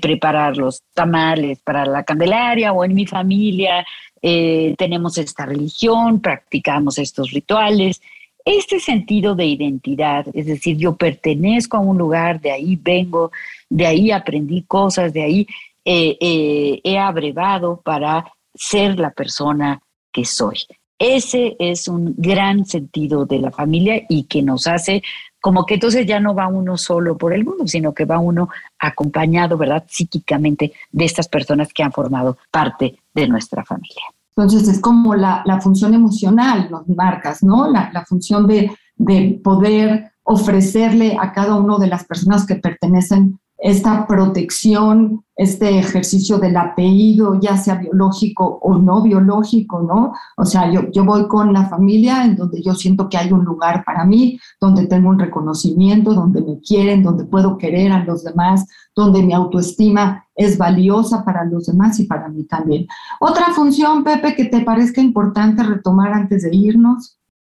preparar 0.00 0.56
los 0.56 0.82
tamales 0.94 1.58
para 1.60 1.84
la 1.84 2.02
Candelaria 2.02 2.72
o 2.72 2.84
en 2.84 2.94
mi 2.94 3.04
familia 3.04 3.84
tenemos 4.22 5.18
esta 5.18 5.44
religión, 5.44 6.20
practicamos 6.20 6.98
estos 6.98 7.30
rituales. 7.30 8.00
Este 8.46 8.78
sentido 8.78 9.34
de 9.34 9.44
identidad, 9.44 10.24
es 10.32 10.46
decir, 10.46 10.76
yo 10.76 10.94
pertenezco 10.94 11.78
a 11.78 11.80
un 11.80 11.98
lugar, 11.98 12.40
de 12.40 12.52
ahí 12.52 12.78
vengo, 12.80 13.32
de 13.68 13.86
ahí 13.86 14.12
aprendí 14.12 14.62
cosas, 14.62 15.12
de 15.12 15.24
ahí 15.24 15.46
eh, 15.84 16.16
eh, 16.20 16.80
he 16.84 16.96
abrevado 16.96 17.80
para 17.84 18.32
ser 18.54 19.00
la 19.00 19.10
persona 19.10 19.82
soy. 20.24 20.58
Ese 20.98 21.56
es 21.58 21.88
un 21.88 22.14
gran 22.16 22.64
sentido 22.64 23.26
de 23.26 23.38
la 23.38 23.50
familia 23.50 24.02
y 24.08 24.24
que 24.24 24.42
nos 24.42 24.66
hace 24.66 25.02
como 25.40 25.64
que 25.64 25.74
entonces 25.74 26.06
ya 26.06 26.18
no 26.18 26.34
va 26.34 26.48
uno 26.48 26.76
solo 26.76 27.16
por 27.16 27.32
el 27.32 27.44
mundo, 27.44 27.68
sino 27.68 27.94
que 27.94 28.04
va 28.04 28.18
uno 28.18 28.48
acompañado, 28.80 29.56
¿verdad? 29.56 29.84
Psíquicamente 29.86 30.72
de 30.90 31.04
estas 31.04 31.28
personas 31.28 31.72
que 31.72 31.84
han 31.84 31.92
formado 31.92 32.38
parte 32.50 32.98
de 33.14 33.28
nuestra 33.28 33.64
familia. 33.64 34.02
Entonces 34.36 34.68
es 34.68 34.80
como 34.80 35.14
la, 35.14 35.44
función 35.62 35.94
emocional, 35.94 36.68
nos 36.70 36.88
marcas, 36.88 37.42
¿no? 37.42 37.70
La, 37.70 37.90
la 37.92 38.04
función 38.04 38.46
de, 38.46 38.70
de, 38.96 39.40
poder 39.42 40.12
ofrecerle 40.24 41.16
a 41.20 41.32
cada 41.32 41.54
una 41.54 41.78
de 41.78 41.86
las 41.86 42.04
personas 42.04 42.44
que 42.44 42.56
pertenecen 42.56 43.38
esta 43.58 44.06
protección, 44.06 45.24
este 45.34 45.78
ejercicio 45.78 46.38
del 46.38 46.56
apellido, 46.56 47.40
ya 47.40 47.56
sea 47.56 47.76
biológico 47.76 48.58
o 48.62 48.76
no 48.78 49.02
biológico, 49.02 49.82
¿no? 49.82 50.12
O 50.36 50.44
sea, 50.44 50.70
yo, 50.70 50.90
yo 50.92 51.04
voy 51.04 51.26
con 51.26 51.52
la 51.52 51.66
familia 51.66 52.24
en 52.24 52.36
donde 52.36 52.62
yo 52.62 52.74
siento 52.74 53.08
que 53.08 53.16
hay 53.16 53.32
un 53.32 53.44
lugar 53.44 53.84
para 53.84 54.04
mí, 54.04 54.38
donde 54.60 54.86
tengo 54.86 55.08
un 55.08 55.18
reconocimiento, 55.18 56.14
donde 56.14 56.42
me 56.42 56.60
quieren, 56.60 57.02
donde 57.02 57.24
puedo 57.24 57.56
querer 57.56 57.92
a 57.92 58.04
los 58.04 58.24
demás, 58.24 58.66
donde 58.94 59.22
mi 59.22 59.32
autoestima 59.32 60.26
es 60.34 60.58
valiosa 60.58 61.24
para 61.24 61.44
los 61.44 61.66
demás 61.66 61.98
y 61.98 62.04
para 62.04 62.28
mí 62.28 62.44
también. 62.44 62.86
Otra 63.20 63.54
función, 63.54 64.04
Pepe, 64.04 64.34
que 64.34 64.44
te 64.46 64.60
parezca 64.60 65.00
importante 65.00 65.62
retomar 65.62 66.12
antes 66.12 66.42
de 66.42 66.54
irnos. 66.54 67.18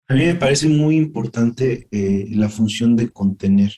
A 0.08 0.14
mí 0.14 0.24
me 0.24 0.34
parece 0.34 0.68
muy 0.68 0.96
importante 0.96 1.88
eh, 1.90 2.28
la 2.30 2.48
función 2.48 2.96
de 2.96 3.08
contener. 3.10 3.72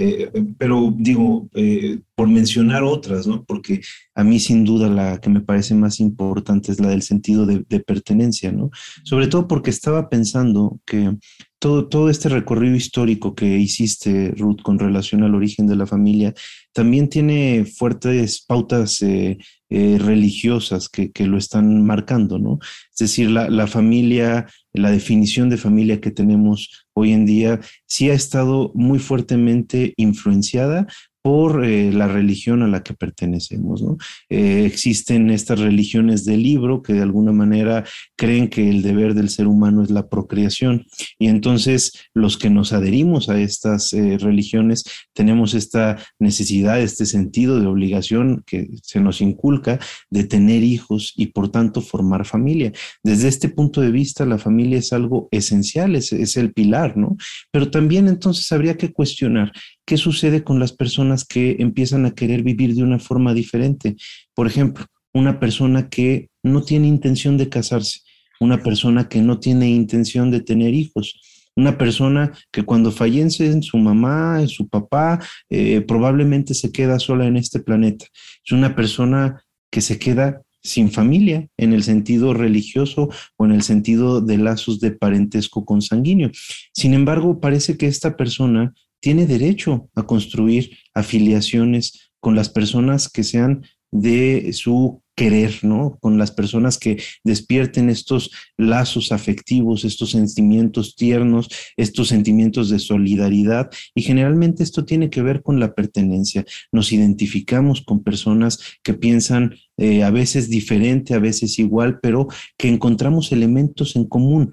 Eh, 0.00 0.30
pero 0.58 0.94
digo, 0.96 1.48
eh, 1.54 1.98
por 2.14 2.28
mencionar 2.28 2.84
otras, 2.84 3.26
¿no? 3.26 3.44
Porque 3.44 3.80
a 4.14 4.22
mí 4.22 4.38
sin 4.38 4.64
duda 4.64 4.88
la 4.88 5.20
que 5.20 5.28
me 5.28 5.40
parece 5.40 5.74
más 5.74 5.98
importante 5.98 6.70
es 6.70 6.78
la 6.78 6.90
del 6.90 7.02
sentido 7.02 7.46
de, 7.46 7.80
pertenencia, 7.80 8.52
¿no? 8.52 8.70
Sobre 9.02 9.26
todo 9.26 9.48
porque 9.48 9.70
estaba 9.70 10.08
pensando 10.08 10.78
que 10.86 11.16
todo, 11.58 11.88
todo 11.88 12.10
este 12.10 12.28
recorrido 12.28 12.76
histórico 12.76 13.34
que 13.34 13.58
hiciste, 13.58 14.30
Ruth, 14.36 14.62
con 14.62 14.78
relación 14.78 15.24
al 15.24 15.34
origen 15.34 15.66
de 15.66 15.74
la 15.74 15.86
familia, 15.86 16.32
también 16.78 17.08
tiene 17.08 17.64
fuertes 17.64 18.40
pautas 18.46 19.02
eh, 19.02 19.36
religiosas 19.68 20.88
que, 20.88 21.10
lo 21.26 21.36
están 21.36 21.84
marcando, 21.84 22.38
¿no? 22.38 22.60
Es 22.92 22.98
decir, 22.98 23.28
la 23.30 23.66
familia 23.66 24.46
la 24.78 24.90
definición 24.90 25.48
de 25.48 25.56
familia 25.56 26.00
que 26.00 26.10
tenemos 26.10 26.86
hoy 26.94 27.12
en 27.12 27.26
día 27.26 27.60
sí 27.86 28.10
ha 28.10 28.14
estado 28.14 28.70
muy 28.74 28.98
fuertemente 28.98 29.92
influenciada 29.96 30.86
por 31.28 31.62
eh, 31.62 31.92
la 31.92 32.08
religión 32.08 32.62
a 32.62 32.68
la 32.68 32.82
que 32.82 32.94
pertenecemos. 32.94 33.84
Eh, 34.30 34.64
existen 34.64 35.28
estas 35.28 35.60
religiones 35.60 36.24
del 36.24 36.42
libro 36.42 36.80
que 36.80 36.94
de 36.94 37.02
alguna 37.02 37.32
manera 37.32 37.84
creen 38.16 38.48
que 38.48 38.70
el 38.70 38.80
deber 38.80 39.12
del 39.12 39.28
ser 39.28 39.46
humano 39.46 39.82
es 39.82 39.90
la 39.90 40.08
procreación 40.08 40.86
y 41.18 41.28
entonces 41.28 41.92
los 42.14 42.38
que 42.38 42.48
nos 42.48 42.72
adherimos 42.72 43.28
a 43.28 43.38
estas 43.38 43.92
eh, 43.92 44.16
religiones 44.16 44.84
tenemos 45.12 45.52
esta 45.52 45.98
necesidad, 46.18 46.80
este 46.80 47.04
sentido 47.04 47.60
de 47.60 47.66
obligación 47.66 48.42
que 48.46 48.66
se 48.82 48.98
nos 48.98 49.20
inculca 49.20 49.78
de 50.08 50.24
tener 50.24 50.62
hijos 50.62 51.12
y 51.14 51.26
por 51.26 51.50
tanto 51.50 51.82
formar 51.82 52.24
familia. 52.24 52.72
Desde 53.04 53.28
este 53.28 53.50
punto 53.50 53.82
de 53.82 53.90
vista, 53.90 54.24
la 54.24 54.38
familia 54.38 54.78
es 54.78 54.94
algo 54.94 55.28
esencial, 55.30 55.94
es, 55.94 56.10
es 56.10 56.38
el 56.38 56.54
pilar, 56.54 56.96
¿no? 56.96 57.18
Pero 57.52 57.70
también 57.70 58.08
entonces 58.08 58.50
habría 58.50 58.78
que 58.78 58.94
cuestionar 58.94 59.52
¿qué 59.88 59.96
sucede 59.96 60.44
con 60.44 60.60
las 60.60 60.74
personas 60.74 61.24
que 61.24 61.56
empiezan 61.60 62.04
a 62.04 62.10
querer 62.10 62.42
vivir 62.42 62.74
de 62.74 62.82
una 62.82 62.98
forma 62.98 63.32
diferente? 63.32 63.96
Por 64.34 64.46
ejemplo, 64.46 64.84
una 65.14 65.40
persona 65.40 65.88
que 65.88 66.28
no 66.42 66.62
tiene 66.62 66.88
intención 66.88 67.38
de 67.38 67.48
casarse, 67.48 68.00
una 68.38 68.62
persona 68.62 69.08
que 69.08 69.22
no 69.22 69.40
tiene 69.40 69.70
intención 69.70 70.30
de 70.30 70.42
tener 70.42 70.74
hijos, 70.74 71.18
una 71.56 71.78
persona 71.78 72.32
que 72.52 72.64
cuando 72.64 72.92
fallece 72.92 73.62
su 73.62 73.78
mamá, 73.78 74.46
su 74.46 74.68
papá, 74.68 75.20
eh, 75.48 75.80
probablemente 75.80 76.52
se 76.52 76.70
queda 76.70 76.98
sola 76.98 77.26
en 77.26 77.38
este 77.38 77.58
planeta. 77.58 78.04
Es 78.44 78.52
una 78.52 78.76
persona 78.76 79.42
que 79.70 79.80
se 79.80 79.98
queda 79.98 80.42
sin 80.62 80.90
familia 80.90 81.48
en 81.56 81.72
el 81.72 81.82
sentido 81.82 82.34
religioso 82.34 83.08
o 83.38 83.46
en 83.46 83.52
el 83.52 83.62
sentido 83.62 84.20
de 84.20 84.36
lazos 84.36 84.80
de 84.80 84.90
parentesco 84.90 85.64
consanguíneo. 85.64 86.30
Sin 86.74 86.92
embargo, 86.92 87.40
parece 87.40 87.78
que 87.78 87.86
esta 87.86 88.18
persona 88.18 88.74
tiene 89.00 89.26
derecho 89.26 89.88
a 89.94 90.06
construir 90.06 90.76
afiliaciones 90.94 92.10
con 92.20 92.34
las 92.34 92.48
personas 92.48 93.08
que 93.08 93.24
sean 93.24 93.64
de 93.90 94.52
su 94.52 95.02
querer, 95.18 95.52
¿no? 95.62 95.98
Con 96.00 96.16
las 96.16 96.30
personas 96.30 96.78
que 96.78 97.02
despierten 97.24 97.90
estos 97.90 98.30
lazos 98.56 99.10
afectivos, 99.10 99.84
estos 99.84 100.12
sentimientos 100.12 100.94
tiernos, 100.94 101.48
estos 101.76 102.08
sentimientos 102.08 102.70
de 102.70 102.78
solidaridad. 102.78 103.68
Y 103.96 104.02
generalmente 104.02 104.62
esto 104.62 104.84
tiene 104.84 105.10
que 105.10 105.22
ver 105.22 105.42
con 105.42 105.58
la 105.58 105.74
pertenencia. 105.74 106.44
Nos 106.70 106.92
identificamos 106.92 107.80
con 107.80 108.04
personas 108.04 108.60
que 108.84 108.94
piensan 108.94 109.56
eh, 109.76 110.04
a 110.04 110.10
veces 110.10 110.50
diferente, 110.50 111.14
a 111.14 111.18
veces 111.18 111.58
igual, 111.58 111.98
pero 112.00 112.28
que 112.56 112.68
encontramos 112.68 113.32
elementos 113.32 113.96
en 113.96 114.04
común. 114.04 114.52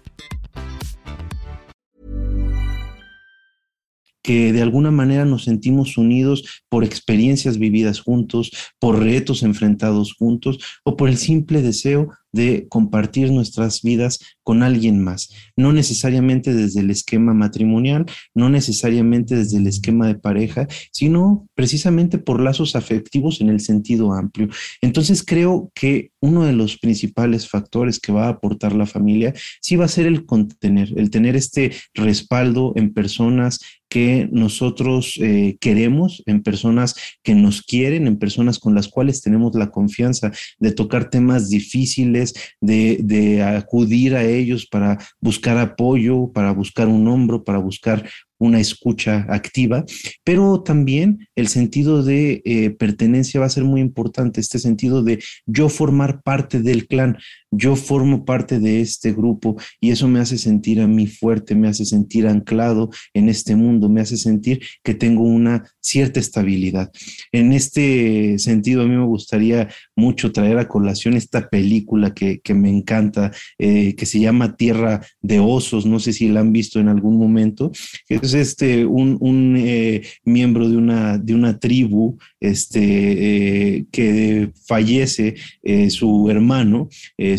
que 4.23 4.53
de 4.53 4.61
alguna 4.61 4.91
manera 4.91 5.25
nos 5.25 5.43
sentimos 5.43 5.97
unidos 5.97 6.63
por 6.69 6.83
experiencias 6.83 7.57
vividas 7.57 7.99
juntos, 7.99 8.51
por 8.79 8.99
retos 8.99 9.43
enfrentados 9.43 10.13
juntos 10.13 10.59
o 10.83 10.95
por 10.95 11.09
el 11.09 11.17
simple 11.17 11.61
deseo 11.61 12.09
de 12.31 12.67
compartir 12.69 13.31
nuestras 13.31 13.81
vidas 13.81 14.19
con 14.43 14.63
alguien 14.63 15.03
más, 15.03 15.29
no 15.55 15.71
necesariamente 15.73 16.53
desde 16.53 16.81
el 16.81 16.89
esquema 16.89 17.33
matrimonial, 17.33 18.05
no 18.33 18.49
necesariamente 18.49 19.35
desde 19.35 19.57
el 19.57 19.67
esquema 19.67 20.07
de 20.07 20.15
pareja, 20.15 20.67
sino 20.91 21.47
precisamente 21.55 22.17
por 22.17 22.41
lazos 22.41 22.75
afectivos 22.75 23.41
en 23.41 23.49
el 23.49 23.59
sentido 23.59 24.13
amplio. 24.13 24.49
Entonces 24.81 25.23
creo 25.23 25.71
que 25.75 26.11
uno 26.21 26.45
de 26.45 26.53
los 26.53 26.77
principales 26.77 27.47
factores 27.47 27.99
que 27.99 28.11
va 28.11 28.25
a 28.25 28.29
aportar 28.29 28.73
la 28.73 28.85
familia 28.85 29.33
sí 29.61 29.75
va 29.75 29.85
a 29.85 29.89
ser 29.89 30.05
el 30.05 30.25
contener, 30.25 30.93
el 30.97 31.09
tener 31.09 31.35
este 31.35 31.71
respaldo 31.93 32.73
en 32.75 32.93
personas 32.93 33.59
que 33.91 34.29
nosotros 34.31 35.15
eh, 35.19 35.57
queremos, 35.59 36.23
en 36.25 36.43
personas 36.43 36.95
que 37.23 37.35
nos 37.35 37.61
quieren, 37.61 38.07
en 38.07 38.17
personas 38.17 38.57
con 38.57 38.73
las 38.73 38.87
cuales 38.87 39.21
tenemos 39.21 39.53
la 39.53 39.69
confianza 39.69 40.31
de 40.59 40.71
tocar 40.71 41.09
temas 41.09 41.49
difíciles, 41.49 42.20
de, 42.59 43.43
acudir 43.43 44.15
a 44.15 44.23
ellos 44.23 44.65
para 44.65 44.97
buscar 45.19 45.57
apoyo, 45.57 46.31
para 46.31 46.51
buscar 46.51 46.87
un 46.87 47.07
hombro, 47.07 47.43
para 47.43 47.59
buscar 47.59 48.07
una 48.37 48.59
escucha 48.59 49.27
activa, 49.29 49.85
pero 50.23 50.63
también 50.63 51.27
el 51.35 51.47
sentido 51.47 52.03
de 52.03 52.41
eh, 52.43 52.71
pertenencia 52.71 53.39
va 53.39 53.45
a 53.45 53.49
ser 53.49 53.63
muy 53.63 53.81
importante, 53.81 54.41
este 54.41 54.57
sentido 54.57 55.03
de 55.03 55.23
yo 55.45 55.69
formar 55.69 56.23
parte 56.23 56.59
del 56.59 56.87
clan, 56.87 57.17
yo 57.51 57.75
formo 57.75 58.23
parte 58.23 58.59
de 58.59 58.79
este 58.79 59.11
grupo 59.11 59.57
y 59.81 59.91
eso 59.91 60.07
me 60.07 60.19
hace 60.19 60.37
sentir 60.37 60.79
a 60.79 60.87
mí 60.87 61.05
fuerte, 61.05 61.53
me 61.53 61.67
hace 61.67 61.85
sentir 61.85 62.25
anclado 62.27 62.89
en 63.13 63.27
este 63.27 63.55
mundo, 63.55 63.89
me 63.89 64.01
hace 64.01 64.15
sentir 64.15 64.61
que 64.83 64.93
tengo 64.93 65.23
una 65.23 65.65
cierta 65.81 66.19
estabilidad. 66.19 66.91
En 67.31 67.51
este 67.51 68.39
sentido, 68.39 68.83
a 68.83 68.87
mí 68.87 68.95
me 68.95 69.05
gustaría 69.05 69.67
mucho 69.95 70.31
traer 70.31 70.57
a 70.59 70.67
colación 70.67 71.15
esta 71.15 71.49
película 71.49 72.13
que, 72.13 72.41
me 72.53 72.69
encanta, 72.69 73.31
eh, 73.57 73.95
que 73.95 74.05
se 74.05 74.19
llama 74.19 74.55
Tierra 74.55 75.01
de 75.21 75.39
Osos, 75.39 75.85
no 75.85 75.99
sé 75.99 76.13
si 76.13 76.29
la 76.29 76.39
han 76.39 76.53
visto 76.53 76.79
en 76.79 76.87
algún 76.87 77.17
momento, 77.17 77.71
es 78.07 78.33
este, 78.33 78.85
un, 78.85 79.55
eh, 79.57 80.03
miembro 80.23 80.69
de 80.69 80.77
una, 80.77 81.17
de 81.17 81.33
una 81.33 81.59
tribu 81.59 82.17
este, 82.39 83.77
eh, 83.77 83.85
que 83.91 84.51
fallece 84.65 85.35
su 85.89 86.29
hermano, 86.29 86.89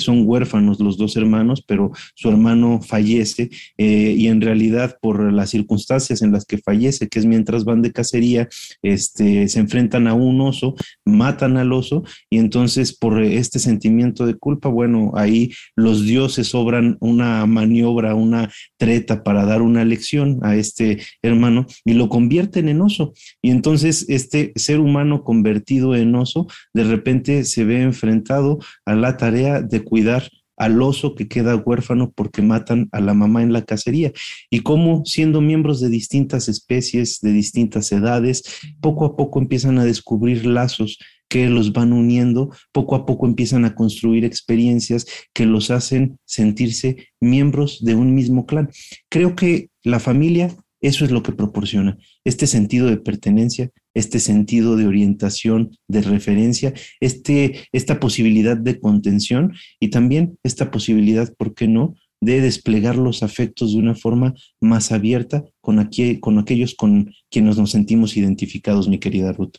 son 0.03 0.27
huérfanos 0.27 0.81
los 0.81 0.97
dos 0.97 1.17
hermanos, 1.17 1.63
pero 1.67 1.93
su 2.15 2.29
hermano 2.29 2.81
fallece 2.83 3.51
y 3.77 4.27
en 4.27 4.41
realidad 4.41 4.99
por 5.01 5.33
las 5.33 5.51
circunstancias 5.51 6.23
en 6.23 6.33
las 6.33 6.45
que 6.45 6.59
fallece, 6.59 7.09
que 7.09 7.19
es 7.19 7.27
mientras 7.27 7.65
van 7.65 7.83
de 7.83 7.93
cacería, 7.93 8.49
este, 8.83 9.49
se 9.49 9.61
enfrentan 9.61 10.07
a 10.07 10.15
un 10.15 10.41
oso, 10.41 10.75
matan 11.05 11.57
al 11.57 11.73
oso 11.73 12.03
y 12.31 12.39
entonces 12.39 12.97
por 12.97 13.23
este 13.23 13.59
sentimiento 13.59 14.27
de 14.27 14.35
culpa, 14.35 14.69
bueno, 14.69 15.13
ahí 15.15 15.53
los 15.77 16.05
dioses 16.05 16.55
obran 16.55 16.97
una 17.01 17.47
maniobra, 17.47 18.15
una 18.15 18.51
treta 18.79 19.23
para 19.23 19.45
dar 19.45 19.63
una 19.63 19.85
lección 19.85 20.41
a 20.43 20.57
este 20.57 20.99
hermano 21.23 21.67
y 21.85 21.95
lo 21.95 22.09
convierten 22.09 22.69
en 22.69 22.81
oso. 22.81 23.13
Y 23.41 23.51
entonces 23.51 24.07
este 24.09 24.53
ser 24.57 24.81
humano 24.81 25.25
convertido 25.25 25.95
en 25.95 26.15
oso 26.15 26.47
de 26.75 26.85
repente 26.85 27.45
se 27.45 27.65
ve 27.65 27.83
enfrentado 27.83 28.59
a 28.85 28.95
la 28.95 29.17
tarea 29.17 29.63
de 29.63 29.85
cuidar 29.93 30.31
al 30.57 30.81
oso 30.81 31.15
que 31.15 31.29
queda 31.29 31.55
huérfano 31.55 32.13
porque 32.13 32.41
matan 32.41 32.89
a 32.93 33.01
la 33.01 33.13
mamá 33.13 33.43
en 33.43 33.53
la 33.53 33.61
cacería 33.61 34.11
y 34.49 34.61
cómo 34.61 35.03
siendo 35.05 35.43
miembros 35.43 35.81
de 35.81 35.91
distintas 35.91 36.49
especies, 36.49 37.21
de 37.21 37.33
distintas 37.33 37.93
edades, 37.93 38.43
poco 38.81 39.05
a 39.05 39.17
poco 39.17 39.39
empiezan 39.39 39.79
a 39.79 39.85
descubrir 39.85 40.47
lazos 40.47 40.99
que 41.29 41.47
los 41.51 41.75
van 41.75 41.93
uniendo, 41.93 42.49
poco 42.73 42.95
a 42.95 43.05
poco 43.05 43.27
empiezan 43.27 43.67
a 43.67 43.75
construir 43.75 44.25
experiencias 44.25 45.05
que 45.35 45.45
los 45.45 45.71
hacen 45.71 46.19
sentirse 46.25 47.09
miembros 47.21 47.85
de 47.85 47.95
un 47.95 48.15
mismo 48.15 48.47
clan. 48.47 48.71
Creo 49.11 49.37
que 49.37 49.69
la 49.85 50.01
familia 50.01 50.57
eso 50.83 51.05
es 51.05 51.11
lo 51.11 51.23
que 51.23 51.33
proporciona, 51.33 51.97
este 52.25 52.47
sentido 52.47 52.89
de 52.89 52.99
pertenencia, 52.99 53.71
este 53.95 54.21
sentido 54.21 54.77
de 54.77 54.87
orientación, 54.87 55.71
de 55.89 56.03
referencia, 56.03 56.75
este, 57.01 57.67
esta 57.73 58.01
posibilidad 58.01 58.57
de 58.57 58.79
contención 58.81 59.53
y 59.81 59.89
también 59.89 60.39
esta 60.43 60.71
posibilidad, 60.71 61.33
¿por 61.37 61.55
qué 61.55 61.69
no?, 61.69 61.95
de 62.21 62.41
desplegar 62.41 62.97
los 62.97 63.25
afectos 63.25 63.73
de 63.73 63.81
una 63.81 63.97
forma 63.97 64.35
más 64.61 64.93
abierta 64.93 65.45
con, 65.61 65.89
con 66.21 66.39
aquellos 66.39 66.75
con 66.77 67.13
quienes 67.29 67.57
nos 67.59 67.73
sentimos 67.73 68.17
identificados, 68.17 68.89
mi 68.89 68.99
querida 68.99 69.33
Ruth. 69.33 69.57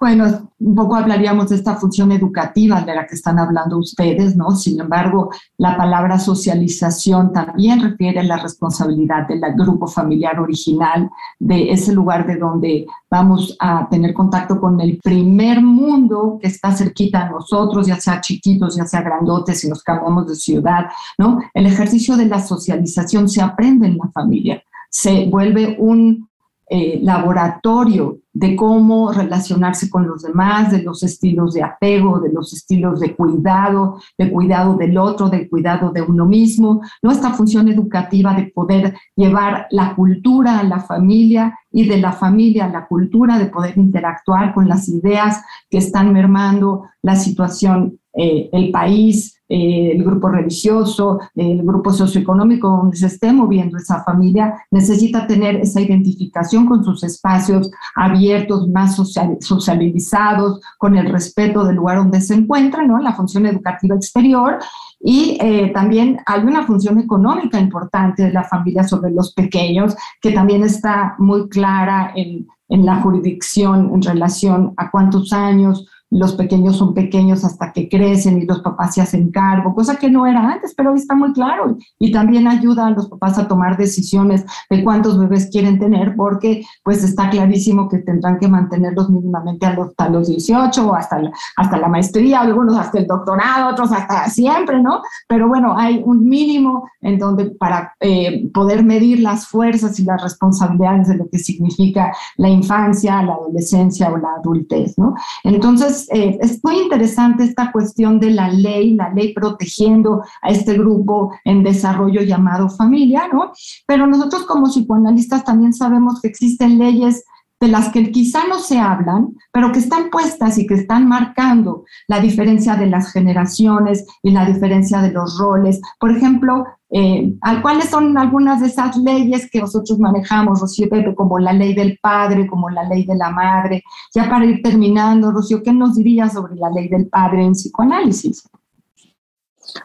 Bueno, 0.00 0.50
un 0.58 0.74
poco 0.74 0.96
hablaríamos 0.96 1.48
de 1.48 1.56
esta 1.56 1.76
función 1.76 2.12
educativa 2.12 2.80
de 2.82 2.94
la 2.94 3.06
que 3.06 3.14
están 3.14 3.38
hablando 3.38 3.78
ustedes, 3.78 4.36
¿no? 4.36 4.50
Sin 4.50 4.80
embargo, 4.80 5.30
la 5.58 5.76
palabra 5.76 6.18
socialización 6.18 7.32
también 7.32 7.82
refiere 7.82 8.20
a 8.20 8.24
la 8.24 8.36
responsabilidad 8.36 9.26
del 9.26 9.40
grupo 9.56 9.86
familiar 9.86 10.38
original, 10.38 11.10
de 11.38 11.70
ese 11.70 11.92
lugar 11.92 12.26
de 12.26 12.36
donde 12.36 12.86
vamos 13.10 13.56
a 13.58 13.88
tener 13.88 14.12
contacto 14.12 14.60
con 14.60 14.80
el 14.80 14.98
primer 15.02 15.62
mundo 15.62 16.38
que 16.40 16.48
está 16.48 16.72
cerquita 16.72 17.22
a 17.22 17.30
nosotros, 17.30 17.86
ya 17.86 17.96
sea 17.96 18.20
chiquitos, 18.20 18.76
ya 18.76 18.84
sea 18.84 19.02
grandotes, 19.02 19.60
si 19.60 19.68
nos 19.68 19.82
cambiamos 19.82 20.26
de 20.26 20.36
ciudad, 20.36 20.86
¿no? 21.18 21.38
El 21.54 21.66
ejercicio 21.66 22.16
de 22.16 22.26
la 22.26 22.40
socialización 22.40 23.28
se 23.28 23.42
aprende 23.42 23.86
en 23.86 23.98
la 23.98 24.10
familia, 24.10 24.62
se 24.90 25.26
vuelve 25.26 25.76
un 25.78 26.28
eh, 26.68 26.98
laboratorio 27.02 28.18
de 28.32 28.56
cómo 28.56 29.12
relacionarse 29.12 29.88
con 29.88 30.06
los 30.06 30.22
demás, 30.22 30.72
de 30.72 30.82
los 30.82 31.02
estilos 31.02 31.54
de 31.54 31.62
apego, 31.62 32.18
de 32.18 32.32
los 32.32 32.52
estilos 32.52 33.00
de 33.00 33.14
cuidado, 33.14 34.00
de 34.18 34.30
cuidado 34.30 34.76
del 34.76 34.98
otro, 34.98 35.30
de 35.30 35.48
cuidado 35.48 35.90
de 35.90 36.02
uno 36.02 36.26
mismo, 36.26 36.82
nuestra 37.02 37.30
función 37.30 37.68
educativa 37.68 38.34
de 38.34 38.46
poder 38.48 38.94
llevar 39.14 39.68
la 39.70 39.94
cultura 39.94 40.58
a 40.58 40.64
la 40.64 40.80
familia 40.80 41.56
y 41.70 41.86
de 41.86 41.98
la 41.98 42.12
familia 42.12 42.64
a 42.64 42.70
la 42.70 42.86
cultura, 42.86 43.38
de 43.38 43.46
poder 43.46 43.78
interactuar 43.78 44.52
con 44.52 44.68
las 44.68 44.88
ideas 44.88 45.42
que 45.70 45.78
están 45.78 46.12
mermando 46.12 46.84
la 47.00 47.14
situación, 47.14 48.00
eh, 48.16 48.48
el 48.52 48.70
país, 48.70 49.36
eh, 49.48 49.92
el 49.94 50.02
grupo 50.02 50.28
religioso, 50.28 51.20
el 51.34 51.62
grupo 51.62 51.92
socioeconómico 51.92 52.66
donde 52.68 52.96
se 52.96 53.06
esté 53.06 53.32
moviendo 53.32 53.76
esa 53.76 54.02
familia, 54.02 54.54
necesita 54.70 55.26
tener 55.26 55.56
esa 55.56 55.80
identificación 55.82 56.66
con 56.66 56.82
sus 56.82 57.04
espacios 57.04 57.70
abiertos, 57.94 58.68
más 58.68 58.96
socializados, 59.40 60.60
con 60.78 60.96
el 60.96 61.12
respeto 61.12 61.64
del 61.64 61.76
lugar 61.76 61.98
donde 61.98 62.20
se 62.22 62.34
encuentra, 62.34 62.86
¿no? 62.86 62.98
La 62.98 63.12
función 63.12 63.44
educativa 63.46 63.94
exterior. 63.94 64.58
Y 64.98 65.36
eh, 65.40 65.70
también 65.74 66.18
hay 66.24 66.40
una 66.40 66.66
función 66.66 66.98
económica 66.98 67.60
importante 67.60 68.24
de 68.24 68.32
la 68.32 68.44
familia 68.44 68.82
sobre 68.82 69.10
los 69.10 69.34
pequeños, 69.34 69.94
que 70.22 70.32
también 70.32 70.64
está 70.64 71.14
muy 71.18 71.48
clara 71.50 72.12
en, 72.16 72.48
en 72.68 72.86
la 72.86 72.96
jurisdicción 73.02 73.90
en 73.94 74.02
relación 74.02 74.74
a 74.76 74.90
cuántos 74.90 75.32
años 75.32 75.86
los 76.10 76.34
pequeños 76.34 76.76
son 76.76 76.94
pequeños 76.94 77.44
hasta 77.44 77.72
que 77.72 77.88
crecen 77.88 78.38
y 78.38 78.46
los 78.46 78.60
papás 78.60 78.94
se 78.94 79.02
hacen 79.02 79.30
cargo, 79.30 79.74
cosa 79.74 79.96
que 79.96 80.10
no 80.10 80.26
era 80.26 80.52
antes, 80.52 80.74
pero 80.76 80.92
hoy 80.92 80.98
está 80.98 81.14
muy 81.14 81.32
claro. 81.32 81.76
Y 81.98 82.12
también 82.12 82.46
ayuda 82.46 82.86
a 82.86 82.90
los 82.90 83.08
papás 83.08 83.38
a 83.38 83.48
tomar 83.48 83.76
decisiones 83.76 84.44
de 84.70 84.84
cuántos 84.84 85.18
bebés 85.18 85.48
quieren 85.50 85.78
tener, 85.78 86.14
porque 86.16 86.64
pues 86.84 87.02
está 87.02 87.28
clarísimo 87.30 87.88
que 87.88 87.98
tendrán 87.98 88.38
que 88.38 88.48
mantenerlos 88.48 89.10
mínimamente 89.10 89.66
a 89.66 89.74
los, 89.74 89.92
a 89.98 90.08
los 90.08 90.28
18 90.28 90.86
o 90.86 90.94
hasta 90.94 91.18
la, 91.18 91.32
hasta 91.56 91.76
la 91.76 91.88
maestría, 91.88 92.40
algunos 92.40 92.76
hasta 92.76 92.98
el 92.98 93.06
doctorado, 93.06 93.70
otros 93.70 93.90
hasta 93.92 94.28
siempre, 94.28 94.80
¿no? 94.80 95.02
Pero 95.28 95.48
bueno, 95.48 95.76
hay 95.76 96.02
un 96.04 96.28
mínimo 96.28 96.88
en 97.00 97.18
donde 97.18 97.46
para 97.46 97.94
eh, 98.00 98.48
poder 98.54 98.84
medir 98.84 99.20
las 99.20 99.48
fuerzas 99.48 99.98
y 99.98 100.04
las 100.04 100.22
responsabilidades 100.22 101.08
de 101.08 101.16
lo 101.16 101.28
que 101.28 101.38
significa 101.38 102.12
la 102.36 102.48
infancia, 102.48 103.22
la 103.22 103.34
adolescencia 103.34 104.10
o 104.10 104.16
la 104.16 104.28
adultez, 104.38 104.96
¿no? 104.98 105.14
Entonces, 105.42 105.95
eh, 106.10 106.38
es 106.40 106.62
muy 106.62 106.78
interesante 106.78 107.44
esta 107.44 107.72
cuestión 107.72 108.20
de 108.20 108.30
la 108.30 108.48
ley, 108.48 108.94
la 108.94 109.10
ley 109.12 109.32
protegiendo 109.32 110.22
a 110.42 110.50
este 110.50 110.74
grupo 110.74 111.32
en 111.44 111.62
desarrollo 111.62 112.22
llamado 112.22 112.68
familia, 112.68 113.28
¿no? 113.32 113.52
Pero 113.86 114.06
nosotros 114.06 114.44
como 114.44 114.66
psicoanalistas 114.66 115.44
también 115.44 115.72
sabemos 115.72 116.20
que 116.20 116.28
existen 116.28 116.78
leyes 116.78 117.24
de 117.58 117.68
las 117.68 117.88
que 117.88 118.10
quizá 118.10 118.46
no 118.46 118.58
se 118.58 118.78
hablan, 118.78 119.34
pero 119.50 119.72
que 119.72 119.78
están 119.78 120.10
puestas 120.10 120.58
y 120.58 120.66
que 120.66 120.74
están 120.74 121.08
marcando 121.08 121.84
la 122.06 122.20
diferencia 122.20 122.76
de 122.76 122.86
las 122.86 123.12
generaciones 123.12 124.06
y 124.22 124.30
la 124.30 124.44
diferencia 124.44 125.00
de 125.00 125.10
los 125.12 125.38
roles. 125.38 125.80
Por 125.98 126.10
ejemplo, 126.10 126.66
eh, 126.90 127.32
¿cuáles 127.62 127.88
son 127.88 128.18
algunas 128.18 128.60
de 128.60 128.66
esas 128.66 128.96
leyes 128.98 129.50
que 129.50 129.60
nosotros 129.60 129.98
manejamos, 129.98 130.60
Rocío 130.60 130.88
Pepe, 130.88 131.14
como 131.14 131.38
la 131.38 131.54
ley 131.54 131.74
del 131.74 131.98
padre, 132.00 132.46
como 132.46 132.68
la 132.68 132.84
ley 132.84 133.06
de 133.06 133.16
la 133.16 133.30
madre? 133.30 133.82
Ya 134.14 134.28
para 134.28 134.44
ir 134.44 134.60
terminando, 134.62 135.32
Rocío, 135.32 135.62
¿qué 135.62 135.72
nos 135.72 135.96
dirías 135.96 136.34
sobre 136.34 136.56
la 136.56 136.68
ley 136.70 136.88
del 136.88 137.08
padre 137.08 137.42
en 137.42 137.52
psicoanálisis? 137.52 138.46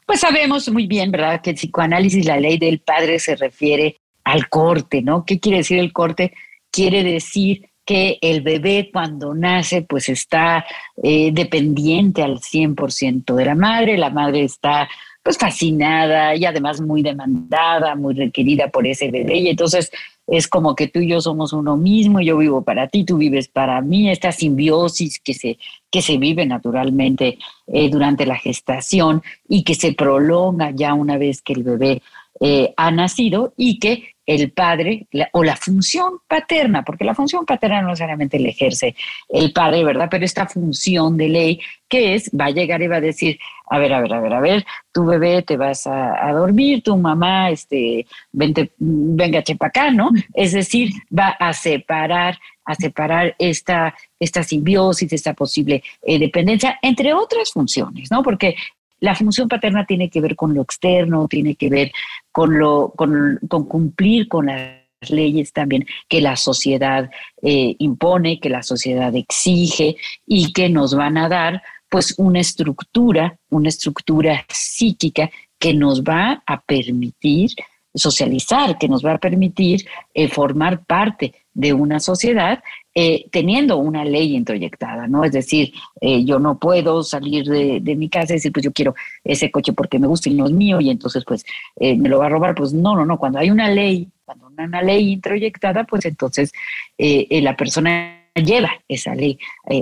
Pues 0.05 0.19
sabemos 0.19 0.69
muy 0.69 0.87
bien, 0.87 1.09
¿verdad?, 1.09 1.41
que 1.41 1.51
en 1.51 1.55
psicoanálisis 1.55 2.25
la 2.25 2.39
ley 2.39 2.57
del 2.57 2.81
padre 2.81 3.17
se 3.17 3.35
refiere 3.35 3.97
al 4.25 4.49
corte, 4.49 5.01
¿no? 5.01 5.25
¿Qué 5.25 5.39
quiere 5.39 5.59
decir 5.59 5.79
el 5.79 5.93
corte? 5.93 6.33
Quiere 6.71 7.03
decir 7.03 7.69
que 7.85 8.17
el 8.21 8.41
bebé 8.41 8.89
cuando 8.93 9.33
nace 9.33 9.81
pues 9.81 10.07
está 10.09 10.65
eh, 11.01 11.31
dependiente 11.33 12.23
al 12.23 12.39
100% 12.39 13.35
de 13.35 13.45
la 13.45 13.55
madre, 13.55 13.97
la 13.97 14.09
madre 14.09 14.43
está 14.43 14.87
pues 15.23 15.37
fascinada 15.37 16.35
y 16.35 16.45
además 16.45 16.81
muy 16.81 17.03
demandada, 17.03 17.95
muy 17.95 18.13
requerida 18.15 18.69
por 18.69 18.87
ese 18.87 19.11
bebé. 19.11 19.37
Y 19.37 19.49
entonces 19.49 19.91
es 20.25 20.47
como 20.47 20.75
que 20.75 20.87
tú 20.87 20.99
y 20.99 21.09
yo 21.09 21.21
somos 21.21 21.53
uno 21.53 21.77
mismo, 21.77 22.21
yo 22.21 22.37
vivo 22.37 22.63
para 22.63 22.87
ti, 22.87 23.03
tú 23.03 23.17
vives 23.17 23.47
para 23.47 23.81
mí, 23.81 24.09
esta 24.09 24.31
simbiosis 24.31 25.19
que 25.19 25.33
se, 25.33 25.57
que 25.91 26.01
se 26.01 26.17
vive 26.17 26.45
naturalmente 26.45 27.37
eh, 27.67 27.89
durante 27.89 28.25
la 28.25 28.37
gestación 28.37 29.21
y 29.47 29.63
que 29.63 29.75
se 29.75 29.93
prolonga 29.93 30.71
ya 30.71 30.93
una 30.93 31.17
vez 31.17 31.41
que 31.41 31.53
el 31.53 31.63
bebé 31.63 32.01
eh, 32.39 32.73
ha 32.77 32.89
nacido 32.91 33.53
y 33.57 33.77
que 33.77 34.15
el 34.35 34.51
padre 34.51 35.07
o 35.33 35.43
la 35.43 35.55
función 35.55 36.19
paterna, 36.27 36.83
porque 36.83 37.03
la 37.03 37.15
función 37.15 37.45
paterna 37.45 37.81
no 37.81 37.89
necesariamente 37.89 38.39
le 38.39 38.49
ejerce 38.49 38.95
el 39.29 39.51
padre, 39.51 39.83
¿verdad? 39.83 40.07
Pero 40.09 40.25
esta 40.25 40.47
función 40.47 41.17
de 41.17 41.29
ley 41.29 41.59
que 41.87 42.15
es, 42.15 42.31
va 42.31 42.45
a 42.45 42.51
llegar 42.51 42.81
y 42.81 42.87
va 42.87 42.97
a 42.97 43.01
decir, 43.01 43.37
a 43.69 43.77
ver, 43.77 43.93
a 43.93 44.01
ver, 44.01 44.13
a 44.13 44.21
ver, 44.21 44.33
a 44.33 44.39
ver, 44.39 44.65
tu 44.93 45.05
bebé 45.05 45.41
te 45.41 45.57
vas 45.57 45.85
a, 45.87 46.31
dormir, 46.31 46.81
tu 46.83 46.95
mamá, 46.95 47.49
este, 47.49 48.05
vente, 48.31 48.71
venga, 48.77 49.43
chepa 49.43 49.67
acá, 49.67 49.91
¿no? 49.91 50.09
Es 50.33 50.53
decir, 50.53 50.91
va 51.17 51.29
a 51.29 51.51
separar, 51.53 52.39
a 52.63 52.75
separar 52.75 53.35
esta, 53.39 53.93
esta 54.19 54.43
simbiosis, 54.43 55.11
esta 55.11 55.33
posible 55.33 55.83
eh, 56.01 56.17
dependencia, 56.17 56.79
entre 56.81 57.13
otras 57.13 57.51
funciones, 57.51 58.09
¿no? 58.09 58.23
Porque 58.23 58.55
la 59.01 59.15
función 59.15 59.49
paterna 59.49 59.85
tiene 59.85 60.09
que 60.09 60.21
ver 60.21 60.35
con 60.35 60.53
lo 60.53 60.61
externo, 60.61 61.27
tiene 61.27 61.55
que 61.55 61.69
ver 61.69 61.91
con, 62.31 62.57
lo, 62.57 62.93
con, 62.95 63.39
cumplir 63.67 64.27
con 64.27 64.45
las 64.45 64.79
leyes 65.09 65.51
también 65.51 65.85
que 66.07 66.21
la 66.21 66.35
sociedad 66.35 67.09
eh, 67.41 67.75
impone, 67.79 68.39
que 68.39 68.49
la 68.49 68.61
sociedad 68.61 69.13
exige 69.15 69.97
y 70.25 70.53
que 70.53 70.69
nos 70.69 70.95
van 70.95 71.17
a 71.17 71.27
dar 71.27 71.63
pues 71.89 72.13
una 72.17 72.39
estructura, 72.39 73.37
una 73.49 73.69
estructura 73.69 74.45
psíquica 74.47 75.29
que 75.57 75.73
nos 75.73 76.03
va 76.03 76.43
a 76.45 76.61
permitir 76.61 77.51
socializar, 77.93 78.77
que 78.77 78.87
nos 78.87 79.03
va 79.03 79.15
a 79.15 79.17
permitir 79.17 79.85
eh, 80.13 80.27
formar 80.27 80.85
parte 80.85 81.33
de 81.53 81.73
una 81.73 81.99
sociedad 81.99 82.63
eh, 82.93 83.27
teniendo 83.31 83.77
una 83.77 84.03
ley 84.03 84.35
introyectada, 84.35 85.07
¿no? 85.07 85.23
Es 85.23 85.31
decir, 85.31 85.73
eh, 86.01 86.25
yo 86.25 86.39
no 86.39 86.59
puedo 86.59 87.03
salir 87.03 87.45
de, 87.45 87.95
mi 87.95 88.09
casa 88.09 88.33
y 88.33 88.35
decir, 88.35 88.51
pues 88.51 88.65
yo 88.65 88.73
quiero 88.73 88.95
ese 89.23 89.49
coche 89.49 89.71
porque 89.71 89.97
me 89.97 90.07
gusta 90.07 90.29
y 90.29 90.33
no 90.33 90.45
es 90.45 90.51
mío 90.51 90.81
y 90.81 90.89
entonces 90.89 91.23
pues 91.25 91.45
eh, 91.79 91.95
me 91.95 92.09
lo 92.09 92.19
va 92.19 92.25
a 92.25 92.29
robar. 92.29 92.53
Pues 92.53 92.73
no, 92.73 92.93
no, 92.97 93.05
no, 93.05 93.17
cuando 93.17 93.39
hay 93.39 93.49
una 93.49 93.69
ley, 93.69 94.09
cuando 94.25 94.51
hay 94.57 94.65
una 94.65 94.81
ley 94.81 95.13
introyectada, 95.13 95.85
pues 95.85 96.03
entonces 96.03 96.51
la 96.97 97.55
persona 97.55 98.27
lleva 98.35 98.71
esa 98.89 99.15
ley 99.15 99.39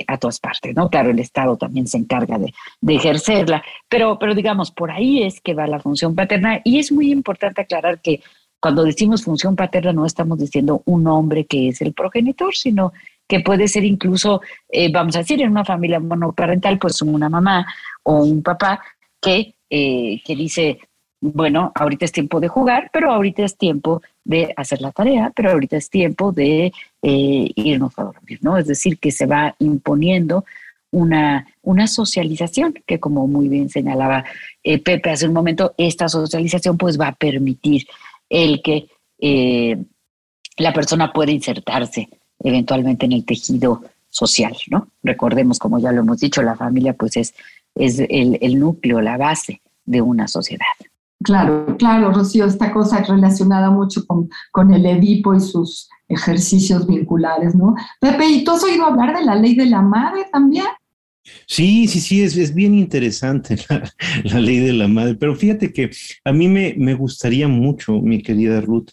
a 0.08 0.18
todas 0.18 0.40
partes, 0.40 0.76
¿no? 0.76 0.90
Claro, 0.90 1.10
el 1.10 1.20
Estado 1.20 1.58
también 1.58 1.88
se 1.88 1.98
encarga 1.98 2.38
de, 2.38 2.54
de, 2.80 2.96
ejercerla, 2.96 3.64
pero, 3.88 4.20
pero 4.20 4.36
digamos, 4.36 4.70
por 4.70 4.92
ahí 4.92 5.24
es 5.24 5.42
que 5.42 5.56
va 5.56 5.66
la 5.66 5.80
función 5.80 6.14
paterna 6.14 6.62
y 6.64 6.78
es 6.78 6.92
muy 6.92 7.12
importante 7.12 7.62
aclarar 7.62 8.02
que 8.02 8.22
cuando 8.60 8.84
decimos 8.84 9.24
función 9.24 9.56
paterna 9.56 9.94
no 9.94 10.06
estamos 10.06 10.38
diciendo 10.38 10.82
un 10.86 11.08
hombre 11.08 11.46
que 11.46 11.70
es 11.70 11.82
el 11.82 11.94
progenitor, 11.94 12.54
sino 12.56 12.94
que 13.28 13.40
puede 13.42 13.68
ser 13.68 13.86
incluso, 13.86 14.42
eh, 14.70 14.92
vamos 14.92 15.16
a 15.16 15.20
decir, 15.20 15.42
en 15.42 15.52
una 15.52 15.64
familia 15.64 16.00
monoparental, 16.00 16.80
pues 16.80 17.02
una 17.02 17.30
mamá 17.30 17.66
o 18.04 18.24
un 18.24 18.42
papá 18.42 18.82
que, 19.22 19.54
eh, 19.70 20.20
que 20.26 20.36
dice, 20.36 20.80
bueno, 21.22 21.72
ahorita 21.76 22.06
es 22.06 22.12
tiempo 22.12 22.40
de 22.40 22.48
jugar, 22.48 22.90
pero 22.92 23.12
ahorita 23.12 23.44
es 23.44 23.56
tiempo 23.56 24.02
de 24.24 24.52
hacer 24.58 24.82
la 24.82 24.92
tarea, 24.92 25.32
pero 25.36 25.52
ahorita 25.52 25.78
es 25.78 25.90
tiempo 25.92 26.32
de 26.32 26.74
eh, 27.04 27.52
irnos 27.56 27.98
a 28.00 28.06
dormir, 28.06 28.40
¿no? 28.42 28.58
Es 28.58 28.66
decir, 28.66 28.98
que 28.98 29.12
se 29.12 29.28
va 29.28 29.56
imponiendo 29.60 30.44
una, 30.92 31.46
una 31.62 31.86
socialización, 31.86 32.74
que 32.88 33.00
como 33.00 33.28
muy 33.28 33.48
bien 33.48 33.70
señalaba 33.70 34.26
Pepe 34.64 35.12
hace 35.12 35.28
un 35.28 35.34
momento, 35.34 35.76
esta 35.78 36.10
socialización 36.10 36.80
pues 36.80 37.00
va 37.00 37.10
a 37.10 37.16
permitir 37.16 37.86
el 38.30 38.62
que 38.62 38.88
eh, 39.20 39.78
la 40.58 40.74
persona 40.74 41.12
puede 41.12 41.32
insertarse 41.32 42.10
eventualmente 42.40 43.06
en 43.06 43.14
el 43.14 43.26
tejido 43.26 43.82
social, 44.10 44.56
¿no? 44.70 44.88
Recordemos, 45.04 45.60
como 45.60 45.80
ya 45.80 45.92
lo 45.92 46.02
hemos 46.02 46.20
dicho, 46.20 46.42
la 46.42 46.56
familia 46.56 46.94
pues 46.94 47.18
es, 47.18 47.34
es 47.76 48.00
el, 48.10 48.60
núcleo, 48.60 49.02
la 49.02 49.18
base 49.18 49.62
de 49.86 50.02
una 50.02 50.28
sociedad. 50.28 50.66
Claro, 51.22 51.76
claro, 51.78 52.12
Rocío, 52.12 52.46
esta 52.46 52.72
cosa 52.72 53.04
relacionada 53.04 53.70
mucho 53.70 54.06
con, 54.08 54.30
con, 54.52 54.74
el 54.74 54.86
Edipo 54.86 55.36
y 55.36 55.42
sus 55.42 55.90
ejercicios 56.08 56.88
vinculares, 56.88 57.56
¿no? 57.56 57.76
Pepe, 58.00 58.26
¿y 58.26 58.44
tú 58.44 58.52
has 58.52 58.64
oído 58.64 58.86
hablar 58.86 59.18
de 59.18 59.26
la 59.26 59.36
ley 59.36 59.54
de 59.56 59.66
la 59.66 59.82
madre 59.82 60.28
también? 60.32 60.66
Sí, 61.48 61.88
sí, 61.88 62.00
sí, 62.00 62.24
es, 62.24 62.38
es 62.38 62.54
bien 62.54 62.74
interesante 62.76 63.58
la, 64.24 64.40
ley 64.40 64.60
de 64.60 64.74
la 64.74 64.88
madre, 64.88 65.16
pero 65.16 65.36
fíjate 65.36 65.72
que 65.74 65.90
a 66.24 66.32
mí 66.32 66.48
me, 66.48 66.76
me 66.78 66.94
gustaría 66.94 67.48
mucho, 67.48 68.02
mi 68.02 68.22
querida 68.22 68.62
Ruth, 68.62 68.90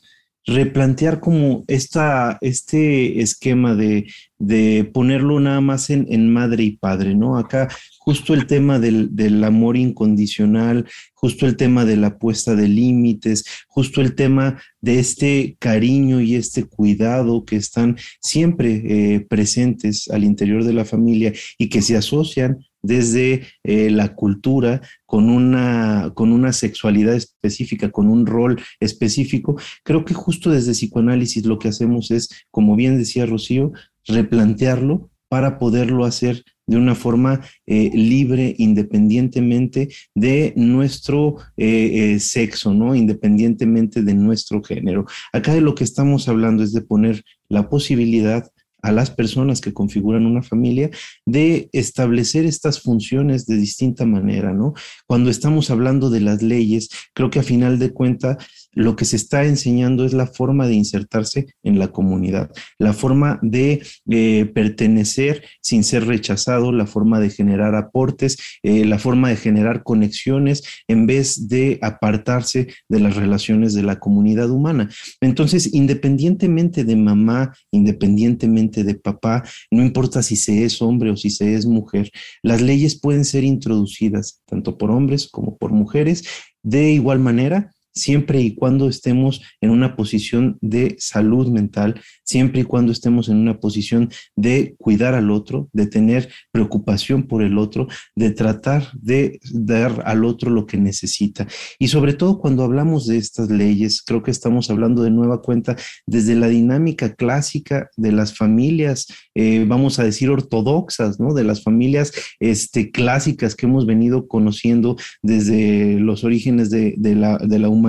replantear 0.46 1.20
como 1.20 1.64
esta, 1.66 2.38
este 2.40 3.20
esquema 3.20 3.74
de, 3.74 4.06
de 4.38 4.88
ponerlo 4.92 5.40
nada 5.40 5.60
más 5.60 5.90
en, 5.90 6.06
en, 6.08 6.32
madre 6.32 6.62
y 6.64 6.76
padre, 6.76 7.14
¿no? 7.14 7.36
Acá 7.36 7.68
justo 8.06 8.34
el 8.34 8.46
tema 8.46 8.78
del, 8.78 9.16
del, 9.16 9.42
amor 9.42 9.76
incondicional, 9.76 10.86
justo 11.12 11.44
el 11.44 11.56
tema 11.56 11.84
de 11.84 11.96
la 11.96 12.18
puesta 12.18 12.54
de 12.54 12.68
límites, 12.68 13.44
justo 13.66 14.00
el 14.00 14.14
tema 14.14 14.62
de 14.80 15.00
este 15.00 15.56
cariño 15.58 16.20
y 16.20 16.36
este 16.36 16.64
cuidado 16.64 17.44
que 17.44 17.56
están 17.56 17.96
siempre 18.20 19.14
eh, 19.14 19.26
presentes 19.28 20.08
al 20.08 20.22
interior 20.22 20.62
de 20.62 20.72
la 20.72 20.84
familia 20.84 21.32
y 21.58 21.68
que 21.68 21.82
se 21.82 21.96
asocian 21.96 22.58
desde 22.80 23.42
eh, 23.64 23.90
la 23.90 24.14
cultura 24.14 24.82
con 25.04 25.28
una, 25.28 26.12
con 26.14 26.30
una 26.30 26.52
sexualidad 26.52 27.14
específica, 27.16 27.90
con 27.90 28.08
un 28.08 28.24
rol 28.24 28.62
específico. 28.78 29.58
Creo 29.82 30.04
que 30.04 30.14
justo 30.14 30.50
desde 30.50 30.72
psicoanálisis 30.74 31.44
lo 31.44 31.58
que 31.58 31.68
hacemos 31.68 32.12
es, 32.12 32.28
como 32.52 32.76
bien 32.76 32.98
decía 32.98 33.26
Rocío, 33.26 33.72
replantearlo 34.06 35.10
para 35.28 35.58
poderlo 35.58 36.04
hacer 36.04 36.44
de 36.66 36.76
una 36.76 36.94
forma 36.94 37.40
eh, 37.66 37.90
libre, 37.94 38.54
independientemente 38.58 39.88
de 40.14 40.52
nuestro 40.56 41.36
eh, 41.56 42.18
sexo, 42.20 42.74
¿no? 42.74 42.94
Independientemente 42.94 44.02
de 44.02 44.14
nuestro 44.14 44.62
género. 44.62 45.06
Acá 45.32 45.54
de 45.54 45.60
lo 45.60 45.74
que 45.74 45.84
estamos 45.84 46.28
hablando 46.28 46.62
es 46.62 46.72
de 46.72 46.82
poner 46.82 47.22
la 47.48 47.68
posibilidad 47.68 48.50
a 48.86 48.92
las 48.92 49.10
personas 49.10 49.60
que 49.60 49.72
configuran 49.72 50.26
una 50.26 50.42
familia 50.42 50.90
de 51.26 51.68
establecer 51.72 52.46
estas 52.46 52.80
funciones 52.80 53.46
de 53.46 53.56
distinta 53.56 54.06
manera, 54.06 54.52
¿no? 54.52 54.74
Cuando 55.06 55.28
estamos 55.28 55.70
hablando 55.70 56.08
de 56.08 56.20
las 56.20 56.40
leyes, 56.40 56.88
creo 57.12 57.28
que 57.28 57.40
a 57.40 57.42
final 57.42 57.80
de 57.80 57.92
cuentas 57.92 58.36
lo 58.76 58.94
que 58.94 59.06
se 59.06 59.16
está 59.16 59.44
enseñando 59.44 60.04
es 60.04 60.12
la 60.12 60.26
forma 60.26 60.68
de 60.68 60.74
insertarse 60.74 61.46
en 61.64 61.78
la 61.78 61.88
comunidad, 61.88 62.52
la 62.78 62.92
forma 62.92 63.40
de 63.42 63.82
eh, 64.10 64.44
pertenecer 64.54 65.42
sin 65.62 65.82
ser 65.82 66.06
rechazado, 66.06 66.72
la 66.72 66.86
forma 66.86 67.18
de 67.18 67.30
generar 67.30 67.74
aportes, 67.74 68.36
eh, 68.62 68.84
la 68.84 68.98
forma 68.98 69.30
de 69.30 69.36
generar 69.36 69.82
conexiones 69.82 70.62
en 70.88 71.06
vez 71.06 71.48
de 71.48 71.78
apartarse 71.80 72.68
de 72.88 73.00
las 73.00 73.16
relaciones 73.16 73.72
de 73.72 73.82
la 73.82 73.98
comunidad 73.98 74.50
humana. 74.50 74.90
Entonces, 75.22 75.72
independientemente 75.72 76.84
de 76.84 76.96
mamá, 76.96 77.54
independientemente 77.70 78.84
de 78.84 78.94
papá, 78.94 79.42
no 79.70 79.82
importa 79.82 80.22
si 80.22 80.36
se 80.36 80.64
es 80.64 80.82
hombre 80.82 81.10
o 81.10 81.16
si 81.16 81.30
se 81.30 81.54
es 81.54 81.64
mujer, 81.64 82.10
las 82.42 82.60
leyes 82.60 83.00
pueden 83.00 83.24
ser 83.24 83.42
introducidas 83.42 84.42
tanto 84.44 84.76
por 84.76 84.90
hombres 84.90 85.28
como 85.28 85.56
por 85.56 85.72
mujeres 85.72 86.24
de 86.62 86.90
igual 86.90 87.20
manera 87.20 87.70
siempre 87.96 88.40
y 88.42 88.54
cuando 88.54 88.88
estemos 88.88 89.42
en 89.60 89.70
una 89.70 89.96
posición 89.96 90.58
de 90.60 90.94
salud 90.98 91.48
mental, 91.48 92.00
siempre 92.24 92.60
y 92.60 92.64
cuando 92.64 92.92
estemos 92.92 93.28
en 93.28 93.38
una 93.38 93.58
posición 93.58 94.10
de 94.36 94.76
cuidar 94.78 95.14
al 95.14 95.30
otro, 95.30 95.68
de 95.72 95.86
tener 95.86 96.28
preocupación 96.52 97.24
por 97.24 97.42
el 97.42 97.58
otro, 97.58 97.88
de 98.14 98.30
tratar 98.30 98.92
de 98.92 99.40
dar 99.52 100.02
al 100.04 100.24
otro 100.24 100.50
lo 100.50 100.66
que 100.66 100.76
necesita. 100.76 101.48
Y 101.78 101.88
sobre 101.88 102.12
todo 102.12 102.38
cuando 102.38 102.62
hablamos 102.62 103.06
de 103.06 103.16
estas 103.16 103.50
leyes, 103.50 104.02
creo 104.02 104.22
que 104.22 104.30
estamos 104.30 104.70
hablando 104.70 105.02
de 105.02 105.10
nueva 105.10 105.40
cuenta 105.40 105.76
desde 106.06 106.34
la 106.34 106.48
dinámica 106.48 107.14
clásica 107.14 107.88
de 107.96 108.12
las 108.12 108.36
familias, 108.36 109.06
eh, 109.34 109.64
vamos 109.66 109.98
a 109.98 110.04
decir 110.04 110.28
ortodoxas, 110.28 111.18
¿no? 111.18 111.32
De 111.32 111.44
las 111.44 111.62
familias 111.62 112.12
este, 112.40 112.90
clásicas 112.90 113.54
que 113.54 113.66
hemos 113.66 113.86
venido 113.86 114.28
conociendo 114.28 114.96
desde 115.22 115.98
los 115.98 116.24
orígenes 116.24 116.68
de, 116.68 116.94
la 116.98 117.68
humanidad 117.68 117.85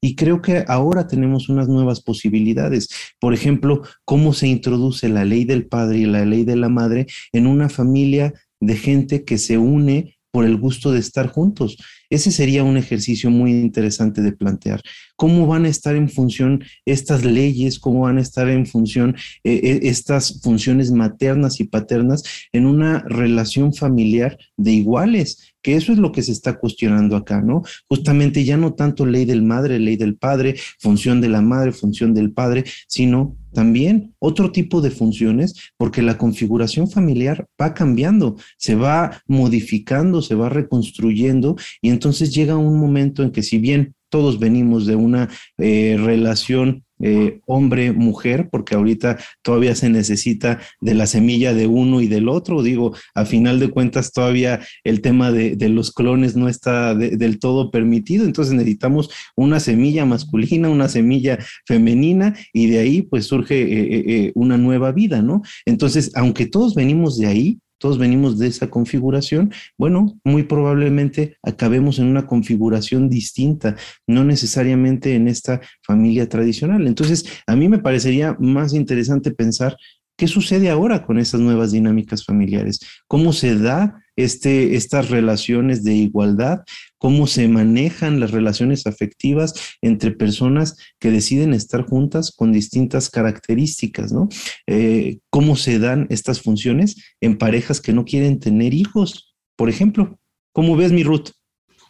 y 0.00 0.14
creo 0.16 0.42
que 0.42 0.64
ahora 0.68 1.06
tenemos 1.06 1.48
unas 1.48 1.68
nuevas 1.68 2.00
posibilidades. 2.00 2.88
Por 3.20 3.34
ejemplo, 3.34 3.82
cómo 4.04 4.32
se 4.32 4.48
introduce 4.48 5.08
la 5.08 5.24
ley 5.24 5.44
del 5.44 5.66
padre 5.66 5.98
y 5.98 6.06
la 6.06 6.24
ley 6.24 6.44
de 6.44 6.56
la 6.56 6.68
madre 6.68 7.06
en 7.32 7.46
una 7.46 7.68
familia 7.68 8.34
de 8.60 8.76
gente 8.76 9.24
que 9.24 9.38
se 9.38 9.58
une 9.58 10.16
por 10.30 10.44
el 10.44 10.56
gusto 10.56 10.90
de 10.90 10.98
estar 10.98 11.28
juntos. 11.28 11.76
Ese 12.10 12.30
sería 12.30 12.64
un 12.64 12.76
ejercicio 12.76 13.30
muy 13.30 13.52
interesante 13.52 14.22
de 14.22 14.32
plantear. 14.32 14.80
cómo 15.16 15.46
van 15.46 15.64
a 15.64 15.68
estar 15.68 15.94
en 15.94 16.08
función 16.08 16.64
estas 16.84 17.24
leyes, 17.24 17.78
cómo 17.78 18.00
van 18.00 18.18
a 18.18 18.20
estar 18.20 18.48
en 18.48 18.66
función 18.66 19.14
eh, 19.44 19.60
eh, 19.62 19.80
estas 19.84 20.40
funciones 20.42 20.90
maternas 20.90 21.60
y 21.60 21.64
paternas 21.64 22.24
en 22.52 22.66
una 22.66 23.00
relación 23.06 23.72
familiar 23.72 24.36
de 24.56 24.72
iguales 24.72 25.54
que 25.64 25.74
eso 25.76 25.92
es 25.92 25.98
lo 25.98 26.12
que 26.12 26.22
se 26.22 26.30
está 26.30 26.58
cuestionando 26.58 27.16
acá, 27.16 27.40
¿no? 27.40 27.62
Justamente 27.88 28.44
ya 28.44 28.58
no 28.58 28.74
tanto 28.74 29.06
ley 29.06 29.24
del 29.24 29.42
madre, 29.42 29.78
ley 29.78 29.96
del 29.96 30.14
padre, 30.14 30.56
función 30.78 31.22
de 31.22 31.30
la 31.30 31.40
madre, 31.40 31.72
función 31.72 32.12
del 32.12 32.32
padre, 32.32 32.64
sino 32.86 33.34
también 33.54 34.14
otro 34.18 34.52
tipo 34.52 34.82
de 34.82 34.90
funciones, 34.90 35.54
porque 35.78 36.02
la 36.02 36.18
configuración 36.18 36.90
familiar 36.90 37.46
va 37.60 37.72
cambiando, 37.72 38.36
se 38.58 38.74
va 38.74 39.22
modificando, 39.26 40.20
se 40.20 40.34
va 40.34 40.50
reconstruyendo 40.50 41.56
y 41.80 41.88
entonces 41.94 42.34
llega 42.34 42.56
un 42.56 42.78
momento 42.78 43.22
en 43.22 43.30
que 43.30 43.42
si 43.42 43.58
bien 43.58 43.94
todos 44.10 44.38
venimos 44.38 44.86
de 44.86 44.94
una 44.96 45.28
eh, 45.58 45.96
relación 45.98 46.84
eh, 47.00 47.40
hombre-mujer, 47.46 48.48
porque 48.50 48.76
ahorita 48.76 49.18
todavía 49.42 49.74
se 49.74 49.90
necesita 49.90 50.60
de 50.80 50.94
la 50.94 51.06
semilla 51.06 51.52
de 51.52 51.66
uno 51.66 52.00
y 52.00 52.06
del 52.06 52.28
otro. 52.28 52.62
Digo, 52.62 52.94
a 53.14 53.24
final 53.24 53.58
de 53.58 53.70
cuentas 53.70 54.12
todavía 54.12 54.60
el 54.84 55.00
tema 55.00 55.32
de, 55.32 55.56
los 55.68 55.92
clones 55.92 56.36
no 56.36 56.48
está 56.48 56.94
del 56.94 57.38
todo 57.40 57.70
permitido, 57.70 58.24
entonces 58.24 58.54
necesitamos 58.54 59.10
una 59.36 59.58
semilla 59.58 60.04
masculina, 60.04 60.68
una 60.68 60.88
semilla 60.88 61.38
femenina 61.66 62.36
y 62.52 62.68
de 62.68 62.78
ahí 62.78 63.02
pues 63.02 63.26
surge 63.26 63.56
eh, 63.58 64.32
una 64.36 64.56
nueva 64.56 64.92
vida, 64.92 65.22
¿no? 65.22 65.42
Entonces, 65.66 66.12
aunque 66.14 66.46
todos 66.46 66.74
venimos 66.74 67.18
de 67.18 67.26
ahí, 67.26 67.58
todos 67.84 67.98
venimos 67.98 68.38
de 68.38 68.46
esa 68.46 68.70
configuración, 68.70 69.52
bueno, 69.76 70.18
muy 70.24 70.44
probablemente 70.44 71.36
acabemos 71.42 71.98
en 71.98 72.06
una 72.06 72.26
configuración 72.26 73.10
distinta, 73.10 73.76
no 74.06 74.24
necesariamente 74.24 75.14
en 75.14 75.28
esta 75.28 75.60
familia 75.82 76.26
tradicional. 76.26 76.86
Entonces, 76.86 77.26
a 77.46 77.54
mí 77.54 77.68
me 77.68 77.78
parecería 77.78 78.38
más 78.40 78.72
interesante 78.72 79.32
pensar 79.32 79.76
qué 80.16 80.26
sucede 80.28 80.70
ahora 80.70 81.04
con 81.04 81.18
esas 81.18 81.42
nuevas 81.42 81.72
dinámicas 81.72 82.24
familiares, 82.24 82.80
cómo 83.06 83.34
se 83.34 83.54
da 83.54 84.02
este, 84.16 84.76
estas 84.76 85.10
relaciones 85.10 85.84
de 85.84 85.94
igualdad, 85.94 86.62
cómo 86.98 87.26
se 87.26 87.48
manejan 87.48 88.20
las 88.20 88.30
relaciones 88.30 88.86
afectivas 88.86 89.76
entre 89.82 90.10
personas 90.12 90.76
que 90.98 91.10
deciden 91.10 91.52
estar 91.52 91.82
juntas 91.82 92.32
con 92.34 92.52
distintas 92.52 93.10
características, 93.10 94.12
¿no? 94.12 94.28
Eh, 94.66 95.18
cómo 95.30 95.56
se 95.56 95.78
dan 95.78 96.06
estas 96.10 96.40
funciones 96.40 96.96
en 97.20 97.38
parejas 97.38 97.80
que 97.80 97.92
no 97.92 98.04
quieren 98.04 98.40
tener 98.40 98.74
hijos, 98.74 99.34
por 99.56 99.68
ejemplo. 99.68 100.18
¿Cómo 100.52 100.76
ves 100.76 100.92
mi 100.92 101.02
Ruth? 101.02 101.30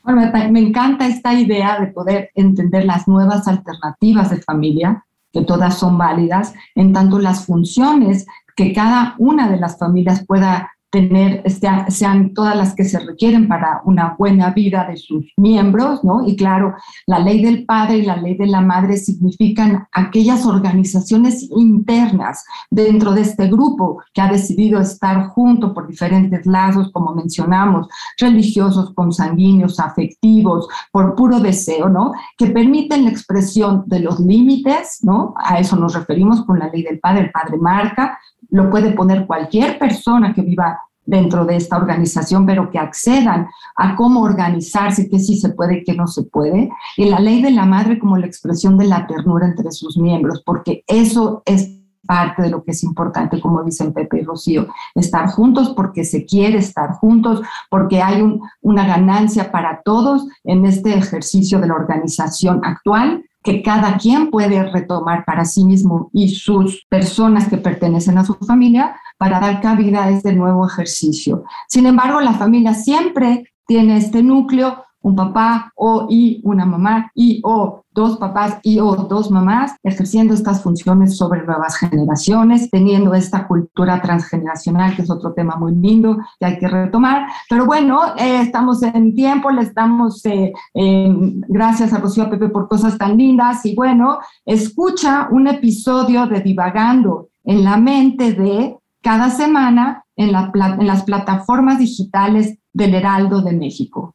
Bueno, 0.02 0.30
me 0.50 0.60
encanta 0.60 1.06
esta 1.06 1.32
idea 1.32 1.80
de 1.80 1.86
poder 1.88 2.30
entender 2.34 2.84
las 2.84 3.08
nuevas 3.08 3.48
alternativas 3.48 4.30
de 4.30 4.42
familia, 4.42 5.04
que 5.32 5.42
todas 5.42 5.78
son 5.78 5.96
válidas, 5.96 6.52
en 6.74 6.92
tanto 6.92 7.18
las 7.18 7.46
funciones 7.46 8.26
que 8.56 8.72
cada 8.72 9.14
una 9.18 9.50
de 9.50 9.58
las 9.58 9.78
familias 9.78 10.24
pueda 10.26 10.73
tener, 10.94 11.42
sean 11.88 12.34
todas 12.34 12.56
las 12.56 12.72
que 12.76 12.84
se 12.84 13.00
requieren 13.00 13.48
para 13.48 13.82
una 13.84 14.14
buena 14.16 14.50
vida 14.50 14.86
de 14.88 14.96
sus 14.96 15.24
miembros, 15.36 16.04
¿no? 16.04 16.24
Y 16.24 16.36
claro, 16.36 16.74
la 17.06 17.18
ley 17.18 17.42
del 17.42 17.64
padre 17.64 17.96
y 17.98 18.02
la 18.02 18.16
ley 18.16 18.36
de 18.36 18.46
la 18.46 18.60
madre 18.60 18.96
significan 18.96 19.88
aquellas 19.90 20.46
organizaciones 20.46 21.48
internas 21.50 22.44
dentro 22.70 23.10
de 23.10 23.22
este 23.22 23.48
grupo 23.48 24.04
que 24.12 24.20
ha 24.20 24.30
decidido 24.30 24.80
estar 24.80 25.30
junto 25.30 25.74
por 25.74 25.88
diferentes 25.88 26.46
lazos, 26.46 26.92
como 26.92 27.12
mencionamos, 27.12 27.88
religiosos, 28.16 28.94
consanguíneos, 28.94 29.80
afectivos, 29.80 30.68
por 30.92 31.16
puro 31.16 31.40
deseo, 31.40 31.88
¿no? 31.88 32.12
Que 32.38 32.46
permiten 32.46 33.02
la 33.02 33.10
expresión 33.10 33.82
de 33.86 33.98
los 33.98 34.20
límites, 34.20 35.00
¿no? 35.02 35.34
A 35.44 35.58
eso 35.58 35.74
nos 35.74 35.94
referimos 35.94 36.44
con 36.44 36.60
la 36.60 36.68
ley 36.68 36.84
del 36.84 37.00
padre, 37.00 37.22
el 37.22 37.32
padre 37.32 37.56
marca, 37.56 38.16
lo 38.54 38.70
puede 38.70 38.92
poner 38.92 39.26
cualquier 39.26 39.80
persona 39.80 40.32
que 40.32 40.42
viva 40.42 40.80
dentro 41.04 41.44
de 41.44 41.56
esta 41.56 41.76
organización, 41.76 42.46
pero 42.46 42.70
que 42.70 42.78
accedan 42.78 43.48
a 43.74 43.96
cómo 43.96 44.22
organizarse, 44.22 45.08
qué 45.08 45.18
sí 45.18 45.36
se 45.36 45.50
puede 45.50 45.82
qué 45.82 45.94
no 45.94 46.06
se 46.06 46.22
puede. 46.22 46.70
Y 46.96 47.06
la 47.06 47.18
ley 47.18 47.42
de 47.42 47.50
la 47.50 47.66
madre 47.66 47.98
como 47.98 48.16
la 48.16 48.26
expresión 48.26 48.78
de 48.78 48.86
la 48.86 49.08
ternura 49.08 49.46
entre 49.46 49.72
sus 49.72 49.98
miembros, 49.98 50.40
porque 50.46 50.84
eso 50.86 51.42
es 51.46 51.68
parte 52.06 52.42
de 52.42 52.50
lo 52.50 52.62
que 52.62 52.70
es 52.70 52.84
importante, 52.84 53.40
como 53.40 53.64
dicen 53.64 53.92
Pepe 53.92 54.20
y 54.20 54.22
Rocío, 54.22 54.68
estar 54.94 55.30
juntos 55.30 55.70
porque 55.74 56.04
se 56.04 56.24
quiere 56.24 56.58
estar 56.58 56.92
juntos, 56.92 57.42
porque 57.68 58.02
hay 58.02 58.22
una 58.60 58.86
ganancia 58.86 59.50
para 59.50 59.82
todos 59.84 60.28
en 60.44 60.64
este 60.64 60.94
ejercicio 60.94 61.58
de 61.58 61.66
la 61.66 61.74
organización 61.74 62.60
actual 62.62 63.24
que 63.44 63.62
cada 63.62 63.98
quien 63.98 64.30
puede 64.30 64.64
retomar 64.72 65.24
para 65.26 65.44
sí 65.44 65.64
mismo 65.64 66.08
y 66.12 66.30
sus 66.30 66.84
personas 66.88 67.46
que 67.46 67.58
pertenecen 67.58 68.16
a 68.16 68.24
su 68.24 68.34
familia 68.34 68.96
para 69.18 69.38
dar 69.38 69.60
cabida 69.60 70.04
a 70.04 70.10
este 70.10 70.32
nuevo 70.32 70.66
ejercicio. 70.66 71.44
Sin 71.68 71.86
embargo, 71.86 72.20
la 72.20 72.32
familia 72.32 72.72
siempre 72.72 73.44
tiene 73.66 73.98
este 73.98 74.22
núcleo 74.22 74.83
un 75.04 75.14
papá 75.14 75.70
o 75.76 76.06
y 76.08 76.40
una 76.44 76.64
mamá 76.64 77.10
y 77.14 77.40
o 77.44 77.84
dos 77.92 78.16
papás 78.16 78.58
y 78.62 78.80
o 78.80 78.96
dos 78.96 79.30
mamás 79.30 79.76
ejerciendo 79.82 80.32
estas 80.32 80.62
funciones 80.62 81.16
sobre 81.16 81.44
nuevas 81.44 81.76
generaciones, 81.76 82.70
teniendo 82.70 83.14
esta 83.14 83.46
cultura 83.46 84.00
transgeneracional, 84.00 84.96
que 84.96 85.02
es 85.02 85.10
otro 85.10 85.32
tema 85.34 85.56
muy 85.56 85.74
lindo 85.74 86.18
que 86.40 86.46
hay 86.46 86.58
que 86.58 86.68
retomar. 86.68 87.26
Pero 87.50 87.66
bueno, 87.66 88.00
eh, 88.16 88.40
estamos 88.40 88.82
en 88.82 89.14
tiempo, 89.14 89.50
les 89.50 89.74
damos 89.74 90.24
eh, 90.24 90.52
gracias 90.72 91.92
a 91.92 91.98
Rocío 91.98 92.30
Pepe 92.30 92.48
por 92.48 92.66
cosas 92.66 92.96
tan 92.96 93.16
lindas 93.18 93.64
y 93.66 93.74
bueno, 93.74 94.18
escucha 94.46 95.28
un 95.30 95.48
episodio 95.48 96.26
de 96.26 96.40
Divagando 96.40 97.28
en 97.44 97.62
la 97.62 97.76
mente 97.76 98.32
de 98.32 98.78
cada 99.02 99.28
semana 99.28 100.04
en 100.16 100.32
las 100.32 101.02
plataformas 101.02 101.78
digitales 101.78 102.58
del 102.72 102.94
Heraldo 102.94 103.42
de 103.42 103.52
México. 103.52 104.14